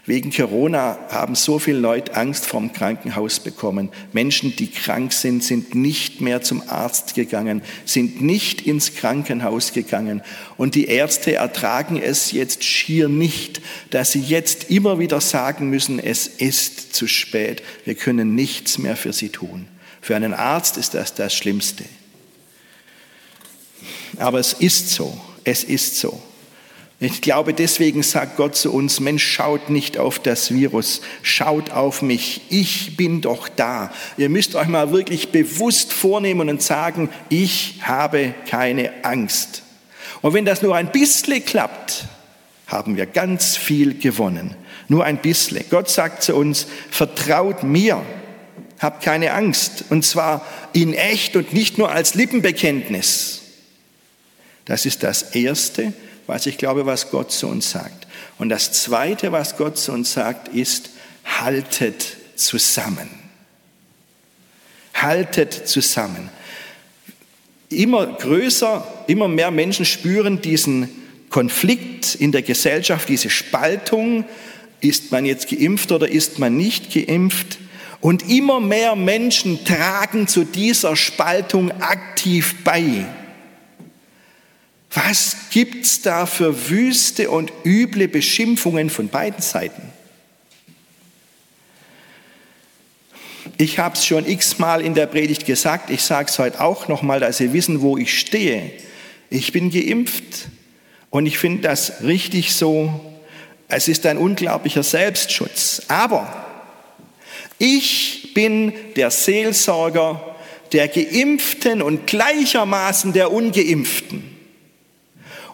Wegen 0.08 0.32
Corona 0.32 0.98
haben 1.10 1.36
so 1.36 1.60
viele 1.60 1.80
Leute 1.80 2.16
Angst 2.16 2.46
vorm 2.46 2.72
Krankenhaus 2.72 3.42
bekommen. 3.42 3.90
Menschen, 4.14 4.56
die 4.56 4.72
krank 4.72 5.12
sind, 5.12 5.44
sind 5.44 5.76
nicht 5.76 6.22
mehr 6.22 6.42
zum 6.42 6.64
Arzt 6.70 7.14
gegangen, 7.14 7.62
sind 7.84 8.22
nicht 8.22 8.62
ins 8.62 8.96
Krankenhaus 8.96 9.74
gegangen. 9.74 10.22
Und 10.56 10.76
die 10.76 10.86
Ärzte 10.86 11.36
ertragen 11.36 12.02
es 12.02 12.32
jetzt 12.32 12.64
schier 12.64 13.10
nicht, 13.10 13.62
dass 13.90 14.14
sie 14.14 14.22
jetzt 14.22 14.72
immer 14.72 14.98
wieder 14.98 15.20
sagen 15.20 15.70
müssen, 15.70 16.00
es 16.00 16.26
ist 16.26 16.96
zu 16.96 17.06
spät, 17.06 17.62
wir 17.84 17.96
können 17.96 18.34
nichts 18.34 18.78
mehr 18.78 18.96
für 18.96 19.12
sie 19.12 19.28
tun. 19.28 19.68
Für 20.00 20.16
einen 20.16 20.34
Arzt 20.34 20.78
ist 20.78 20.94
das 20.94 21.16
das 21.16 21.36
Schlimmste. 21.36 21.84
Aber 24.20 24.40
es 24.40 24.54
ist 24.54 24.92
so, 24.92 25.20
es 25.44 25.66
ist 25.66 25.98
so. 25.98 26.24
Ich 27.00 27.22
glaube, 27.22 27.54
deswegen 27.54 28.02
sagt 28.02 28.38
Gott 28.38 28.56
zu 28.56 28.74
uns, 28.74 29.00
Mensch, 29.00 29.24
schaut 29.24 29.70
nicht 29.70 30.00
auf 30.00 30.18
das 30.18 30.52
Virus, 30.52 31.02
schaut 31.22 31.70
auf 31.70 32.02
mich, 32.02 32.42
ich 32.50 32.98
bin 32.98 33.22
doch 33.22 33.50
da. 33.50 33.92
Ihr 34.18 34.30
müsst 34.30 34.56
euch 34.56 34.68
mal 34.68 34.92
wirklich 34.92 35.30
bewusst 35.30 35.94
vornehmen 35.94 36.50
und 36.50 36.64
sagen, 36.64 37.10
ich 37.30 37.76
habe 37.84 38.34
keine 38.50 39.06
Angst. 39.06 39.62
Und 40.24 40.34
wenn 40.34 40.46
das 40.46 40.64
nur 40.64 40.76
ein 40.76 40.92
bisschen 40.92 41.46
klappt, 41.46 42.06
haben 42.66 42.98
wir 42.98 43.06
ganz 43.06 43.56
viel 43.56 44.00
gewonnen. 44.00 44.56
Nur 44.88 45.06
ein 45.06 45.18
bisschen. 45.18 45.64
Gott 45.70 45.90
sagt 45.90 46.24
zu 46.24 46.36
uns, 46.36 46.66
vertraut 46.90 47.62
mir, 47.62 48.02
habt 48.80 49.04
keine 49.04 49.34
Angst. 49.34 49.86
Und 49.90 50.04
zwar 50.04 50.44
in 50.74 50.96
echt 50.96 51.36
und 51.36 51.54
nicht 51.54 51.78
nur 51.78 51.92
als 51.92 52.16
Lippenbekenntnis. 52.16 53.44
Das 54.66 54.88
ist 54.88 55.04
das 55.04 55.36
Erste, 55.36 55.94
was 56.28 56.46
ich 56.46 56.58
glaube, 56.58 56.86
was 56.86 57.10
Gott 57.10 57.32
zu 57.32 57.48
uns 57.48 57.72
sagt. 57.72 58.08
Und 58.38 58.50
das 58.50 58.74
Zweite, 58.74 59.32
was 59.32 59.58
Gott 59.58 59.78
zu 59.78 59.94
uns 59.94 60.14
sagt, 60.14 60.50
ist, 60.50 60.92
haltet 61.26 62.18
zusammen. 62.36 63.10
Haltet 64.94 65.68
zusammen. 65.68 66.30
Immer 67.70 68.08
größer, 68.08 68.86
immer 69.08 69.28
mehr 69.28 69.52
Menschen 69.52 69.86
spüren 69.86 70.42
diesen 70.42 70.90
Konflikt 71.30 72.16
in 72.16 72.32
der 72.32 72.42
Gesellschaft, 72.42 73.10
diese 73.10 73.30
Spaltung. 73.30 74.26
Ist 74.80 75.12
man 75.12 75.26
jetzt 75.26 75.50
geimpft 75.50 75.92
oder 75.92 76.08
ist 76.08 76.40
man 76.40 76.56
nicht 76.56 76.94
geimpft? 76.94 77.58
Und 78.00 78.30
immer 78.30 78.60
mehr 78.60 78.96
Menschen 78.96 79.66
tragen 79.66 80.28
zu 80.28 80.44
dieser 80.44 80.96
Spaltung 80.96 81.72
aktiv 81.82 82.56
bei. 82.64 83.06
Was 84.94 85.36
gibt's 85.52 86.02
da 86.02 86.26
für 86.26 86.70
wüste 86.70 87.30
und 87.30 87.52
üble 87.66 88.08
Beschimpfungen 88.08 88.90
von 88.90 89.10
beiden 89.10 89.42
Seiten? 89.42 89.92
Ich 93.58 93.80
habe 93.80 93.96
es 93.96 94.06
schon 94.06 94.28
x-mal 94.28 94.82
in 94.82 94.94
der 94.94 95.08
Predigt 95.08 95.46
gesagt, 95.46 95.90
ich 95.90 96.04
sage 96.04 96.30
es 96.30 96.38
heute 96.40 96.62
auch 96.62 96.88
nochmal, 96.88 97.20
dass 97.20 97.38
Sie 97.38 97.54
wissen, 97.54 97.82
wo 97.82 97.98
ich 97.98 98.18
stehe. 98.18 98.72
Ich 99.30 99.52
bin 99.52 99.72
geimpft 99.72 100.50
und 101.10 101.26
ich 101.26 101.38
finde 101.38 101.64
das 101.64 102.04
richtig 102.04 102.54
so. 102.54 103.00
Es 103.68 103.88
ist 103.88 104.06
ein 104.06 104.18
unglaublicher 104.18 104.84
Selbstschutz. 104.84 105.84
Aber 105.88 106.46
ich 107.58 108.32
bin 108.34 108.74
der 108.96 109.12
Seelsorger 109.12 110.36
der 110.72 110.88
Geimpften 110.88 111.82
und 111.82 112.08
gleichermaßen 112.08 113.14
der 113.14 113.32
Ungeimpften. 113.32 114.37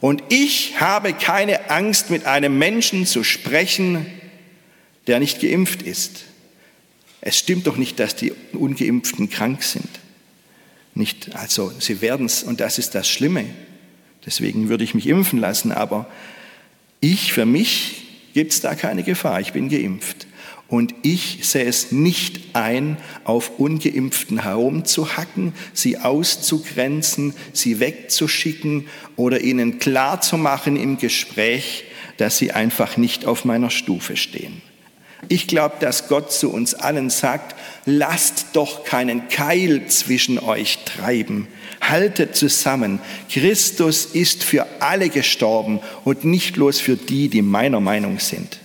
Und 0.04 0.22
ich 0.28 0.82
habe 0.82 1.14
keine 1.14 1.70
Angst, 1.70 2.10
mit 2.10 2.26
einem 2.26 2.58
Menschen 2.58 3.06
zu 3.06 3.24
sprechen, 3.24 4.06
der 5.08 5.22
nicht 5.22 5.40
geimpft 5.40 5.82
ist. 5.82 6.26
Es 7.22 7.40
stimmt 7.40 7.68
doch 7.68 7.78
nicht, 7.78 8.02
dass 8.02 8.14
die 8.14 8.34
ungeimpften 8.52 9.30
krank 9.30 9.64
sind. 9.64 9.88
Nicht, 10.94 11.34
also 11.38 11.72
sie 11.80 12.02
werden 12.02 12.26
es, 12.26 12.44
und 12.44 12.60
das 12.60 12.80
ist 12.80 12.96
das 12.96 13.08
Schlimme. 13.08 13.46
Deswegen 14.26 14.68
würde 14.68 14.84
ich 14.84 14.94
mich 14.94 15.08
impfen 15.08 15.40
lassen, 15.40 15.72
aber 15.72 16.12
ich, 17.00 17.32
für 17.32 17.46
mich 17.46 18.04
gibt 18.34 18.52
es 18.52 18.60
da 18.60 18.76
keine 18.76 19.04
Gefahr. 19.04 19.40
Ich 19.40 19.54
bin 19.54 19.70
geimpft. 19.70 20.28
Und 20.74 20.96
ich 21.04 21.38
sehe 21.44 21.66
es 21.66 21.92
nicht 21.92 22.56
ein, 22.56 22.98
auf 23.26 23.60
ungeimpften 23.60 24.42
herumzuhacken, 24.42 25.54
sie 25.72 26.00
auszugrenzen, 26.00 27.36
sie 27.54 27.80
wegzuschicken 27.80 28.88
oder 29.16 29.42
ihnen 29.42 29.78
klarzumachen 29.78 30.76
im 30.76 30.98
Gespräch, 30.98 31.84
dass 32.18 32.40
sie 32.40 32.54
einfach 32.54 32.98
nicht 32.98 33.28
auf 33.28 33.46
meiner 33.46 33.70
Stufe 33.70 34.18
stehen. 34.18 34.64
Ich 35.30 35.46
glaube, 35.46 35.76
dass 35.80 36.08
Gott 36.08 36.32
zu 36.32 36.52
uns 36.52 36.74
allen 36.74 37.12
sagt, 37.12 37.56
lasst 37.86 38.48
doch 38.54 38.84
keinen 38.84 39.30
Keil 39.30 39.86
zwischen 39.90 40.40
euch 40.40 40.80
treiben. 40.86 41.48
Haltet 41.82 42.36
zusammen. 42.36 43.00
Christus 43.30 44.06
ist 44.06 44.44
für 44.44 44.66
alle 44.80 45.10
gestorben 45.10 45.82
und 46.04 46.26
nicht 46.26 46.56
bloß 46.56 46.80
für 46.80 46.96
die, 46.96 47.30
die 47.30 47.44
meiner 47.44 47.80
Meinung 47.80 48.18
sind. 48.18 48.63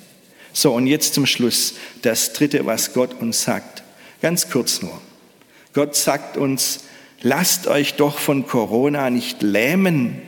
So, 0.58 0.72
und 0.72 0.88
jetzt 0.88 1.14
zum 1.14 1.24
Schluss 1.24 1.74
das 2.02 2.32
Dritte, 2.32 2.66
was 2.66 2.92
Gott 2.92 3.20
uns 3.20 3.44
sagt. 3.44 3.84
Ganz 4.20 4.50
kurz 4.50 4.82
nur. 4.82 5.00
Gott 5.72 5.94
sagt 5.94 6.36
uns, 6.36 6.80
lasst 7.22 7.68
euch 7.68 7.94
doch 7.94 8.18
von 8.18 8.44
Corona 8.44 9.08
nicht 9.08 9.40
lähmen. 9.40 10.20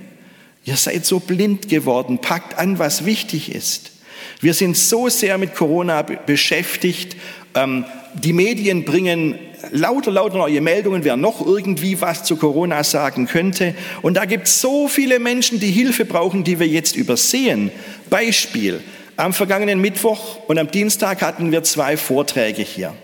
Ihr 0.64 0.76
seid 0.76 1.04
so 1.04 1.18
blind 1.18 1.68
geworden. 1.68 2.20
Packt 2.20 2.56
an, 2.56 2.78
was 2.78 3.04
wichtig 3.04 3.52
ist. 3.52 3.90
Wir 4.40 4.54
sind 4.54 4.76
so 4.76 5.08
sehr 5.08 5.36
mit 5.36 5.56
Corona 5.56 6.02
beschäftigt. 6.02 7.16
Ähm, 7.56 7.84
die 8.14 8.32
Medien 8.32 8.84
bringen 8.84 9.36
lauter, 9.72 10.12
lauter 10.12 10.38
neue 10.38 10.60
Meldungen, 10.60 11.02
wer 11.02 11.16
noch 11.16 11.44
irgendwie 11.44 12.00
was 12.00 12.22
zu 12.22 12.36
Corona 12.36 12.84
sagen 12.84 13.26
könnte. 13.26 13.74
Und 14.00 14.14
da 14.14 14.26
gibt 14.26 14.46
es 14.46 14.60
so 14.60 14.86
viele 14.86 15.18
Menschen, 15.18 15.58
die 15.58 15.72
Hilfe 15.72 16.04
brauchen, 16.04 16.44
die 16.44 16.60
wir 16.60 16.68
jetzt 16.68 16.94
übersehen. 16.94 17.72
Beispiel, 18.10 18.80
am 19.20 19.32
vergangenen 19.32 19.80
Mittwoch 19.80 20.38
und 20.48 20.58
am 20.58 20.70
Dienstag 20.70 21.22
hatten 21.22 21.52
wir 21.52 21.62
zwei 21.62 21.96
Vorträge 21.96 22.62
hier. 22.62 22.94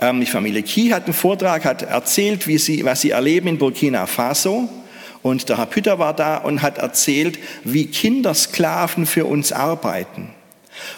Ähm, 0.00 0.20
die 0.20 0.26
Familie 0.26 0.62
Kie 0.62 0.92
hat 0.92 1.04
einen 1.04 1.14
Vortrag, 1.14 1.64
hat 1.64 1.82
erzählt, 1.82 2.46
wie 2.46 2.58
sie, 2.58 2.84
was 2.84 3.00
sie 3.00 3.10
erleben 3.10 3.48
in 3.48 3.58
Burkina 3.58 4.06
Faso. 4.06 4.68
Und 5.22 5.48
der 5.48 5.56
Herr 5.56 5.66
Pütter 5.66 5.98
war 5.98 6.14
da 6.14 6.36
und 6.36 6.60
hat 6.60 6.78
erzählt, 6.78 7.38
wie 7.64 7.86
Kindersklaven 7.86 9.06
für 9.06 9.24
uns 9.24 9.52
arbeiten. 9.52 10.34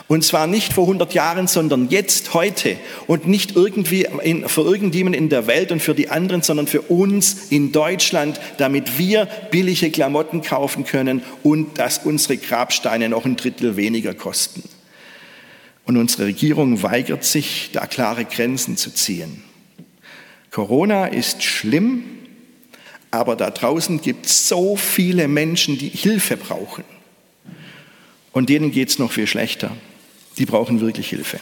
Und 0.08 0.24
zwar 0.24 0.46
nicht 0.46 0.72
vor 0.72 0.84
100 0.84 1.14
Jahren, 1.14 1.46
sondern 1.46 1.88
jetzt, 1.88 2.34
heute. 2.34 2.76
Und 3.06 3.26
nicht 3.26 3.56
irgendwie 3.56 4.06
in, 4.22 4.48
für 4.48 4.62
irgendjemanden 4.62 5.22
in 5.22 5.28
der 5.28 5.46
Welt 5.46 5.72
und 5.72 5.80
für 5.80 5.94
die 5.94 6.08
anderen, 6.08 6.42
sondern 6.42 6.66
für 6.66 6.82
uns 6.82 7.50
in 7.50 7.72
Deutschland, 7.72 8.40
damit 8.58 8.98
wir 8.98 9.26
billige 9.50 9.90
Klamotten 9.90 10.42
kaufen 10.42 10.84
können 10.84 11.22
und 11.42 11.78
dass 11.78 11.98
unsere 11.98 12.36
Grabsteine 12.36 13.08
noch 13.08 13.24
ein 13.24 13.36
Drittel 13.36 13.76
weniger 13.76 14.14
kosten. 14.14 14.62
Und 15.84 15.96
unsere 15.96 16.26
Regierung 16.26 16.82
weigert 16.82 17.24
sich, 17.24 17.70
da 17.72 17.86
klare 17.86 18.24
Grenzen 18.24 18.76
zu 18.76 18.92
ziehen. 18.92 19.44
Corona 20.50 21.06
ist 21.06 21.42
schlimm, 21.42 22.04
aber 23.10 23.36
da 23.36 23.50
draußen 23.50 24.00
gibt 24.00 24.26
es 24.26 24.48
so 24.48 24.76
viele 24.76 25.28
Menschen, 25.28 25.78
die 25.78 25.88
Hilfe 25.88 26.36
brauchen. 26.36 26.84
Und 28.36 28.50
denen 28.50 28.70
geht 28.70 28.90
es 28.90 28.98
noch 28.98 29.12
viel 29.12 29.26
schlechter. 29.26 29.70
Die 30.36 30.44
brauchen 30.44 30.82
wirklich 30.82 31.08
Hilfe. 31.08 31.40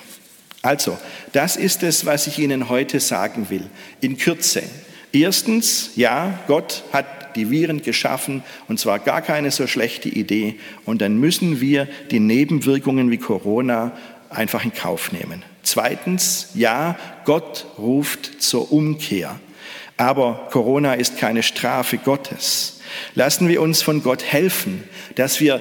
Also, 0.62 0.96
das 1.33 1.57
ist 1.57 1.83
es, 1.83 2.07
was 2.07 2.28
ich 2.28 2.38
Ihnen 2.38 2.68
heute 2.68 3.00
sagen 3.00 3.50
will. 3.50 3.64
In 4.00 4.16
Kürze. 4.16 4.62
Erstens, 5.11 5.90
ja, 5.96 6.38
Gott 6.46 6.85
hat 6.92 7.35
die 7.35 7.50
Viren 7.50 7.83
geschaffen 7.83 8.44
und 8.68 8.78
zwar 8.78 9.00
gar 9.00 9.22
keine 9.22 9.50
so 9.50 9.66
schlechte 9.66 10.09
Idee. 10.09 10.54
Und 10.85 11.02
dann 11.02 11.18
müssen 11.18 11.61
wir 11.61 11.88
die 12.12 12.20
Nebenwirkungen 12.20 13.11
wie 13.11 13.18
Corona 13.18 13.90
einfach 14.30 14.64
in 14.64 14.72
Kauf 14.72 15.11
nehmen. 15.11 15.42
Zweitens, 15.64 16.50
ja, 16.54 16.96
Gott 17.24 17.66
ruft 17.76 18.40
zur 18.40 18.70
Umkehr. 18.70 19.40
Aber 19.96 20.46
Corona 20.52 20.94
ist 20.94 21.18
keine 21.18 21.42
Strafe 21.42 21.98
Gottes. 21.98 22.83
Lassen 23.16 23.48
wir 23.48 23.62
uns 23.62 23.83
von 23.83 24.00
Gott 24.04 24.22
helfen, 24.22 24.85
dass 25.16 25.40
wir 25.40 25.61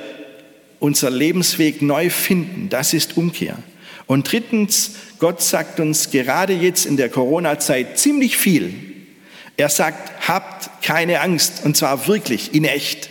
unser 0.84 1.10
Lebensweg 1.10 1.82
neu 1.82 2.10
finden. 2.10 2.68
Das 2.68 2.94
ist 2.94 3.16
Umkehr. 3.16 3.58
Und 4.06 4.30
drittens, 4.30 4.96
Gott 5.18 5.42
sagt 5.42 5.80
uns 5.80 6.12
gerade 6.12 6.52
jetzt 6.52 6.86
in 6.86 6.98
der 6.98 7.08
Corona-Zeit 7.08 7.98
ziemlich 7.98 8.36
viel. 8.36 8.74
Er 9.56 9.70
sagt, 9.70 10.28
habt 10.28 10.84
keine 10.84 11.22
Angst, 11.22 11.62
und 11.64 11.78
zwar 11.78 12.08
wirklich 12.08 12.54
in 12.54 12.66
echt. 12.66 13.10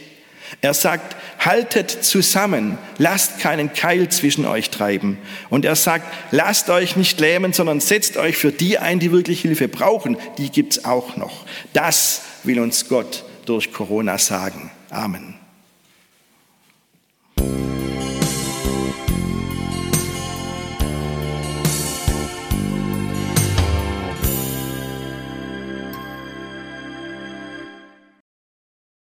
Er 0.61 0.75
sagt, 0.75 1.17
haltet 1.39 1.91
zusammen, 1.91 2.77
lasst 2.99 3.39
keinen 3.39 3.73
Keil 3.73 4.11
zwischen 4.11 4.45
euch 4.45 4.69
treiben. 4.69 5.17
Und 5.49 5.65
er 5.65 5.75
sagt, 5.75 6.13
lasst 6.31 6.69
euch 6.69 6.97
nicht 6.97 7.21
lähmen, 7.21 7.55
sondern 7.55 7.81
setzt 7.81 8.19
euch 8.19 8.37
für 8.37 8.53
die 8.53 8.77
ein, 8.77 8.99
die 8.99 9.13
wirklich 9.13 9.41
Hilfe 9.41 9.69
brauchen. 9.69 10.19
Die 10.37 10.51
gibt's 10.51 10.85
auch 10.85 11.17
noch. 11.17 11.47
Das 11.73 12.21
will 12.45 12.61
uns 12.61 12.91
Gott 12.91 13.25
durch 13.47 13.73
Corona 13.73 14.19
sagen. 14.19 14.71
Amen. 14.91 15.32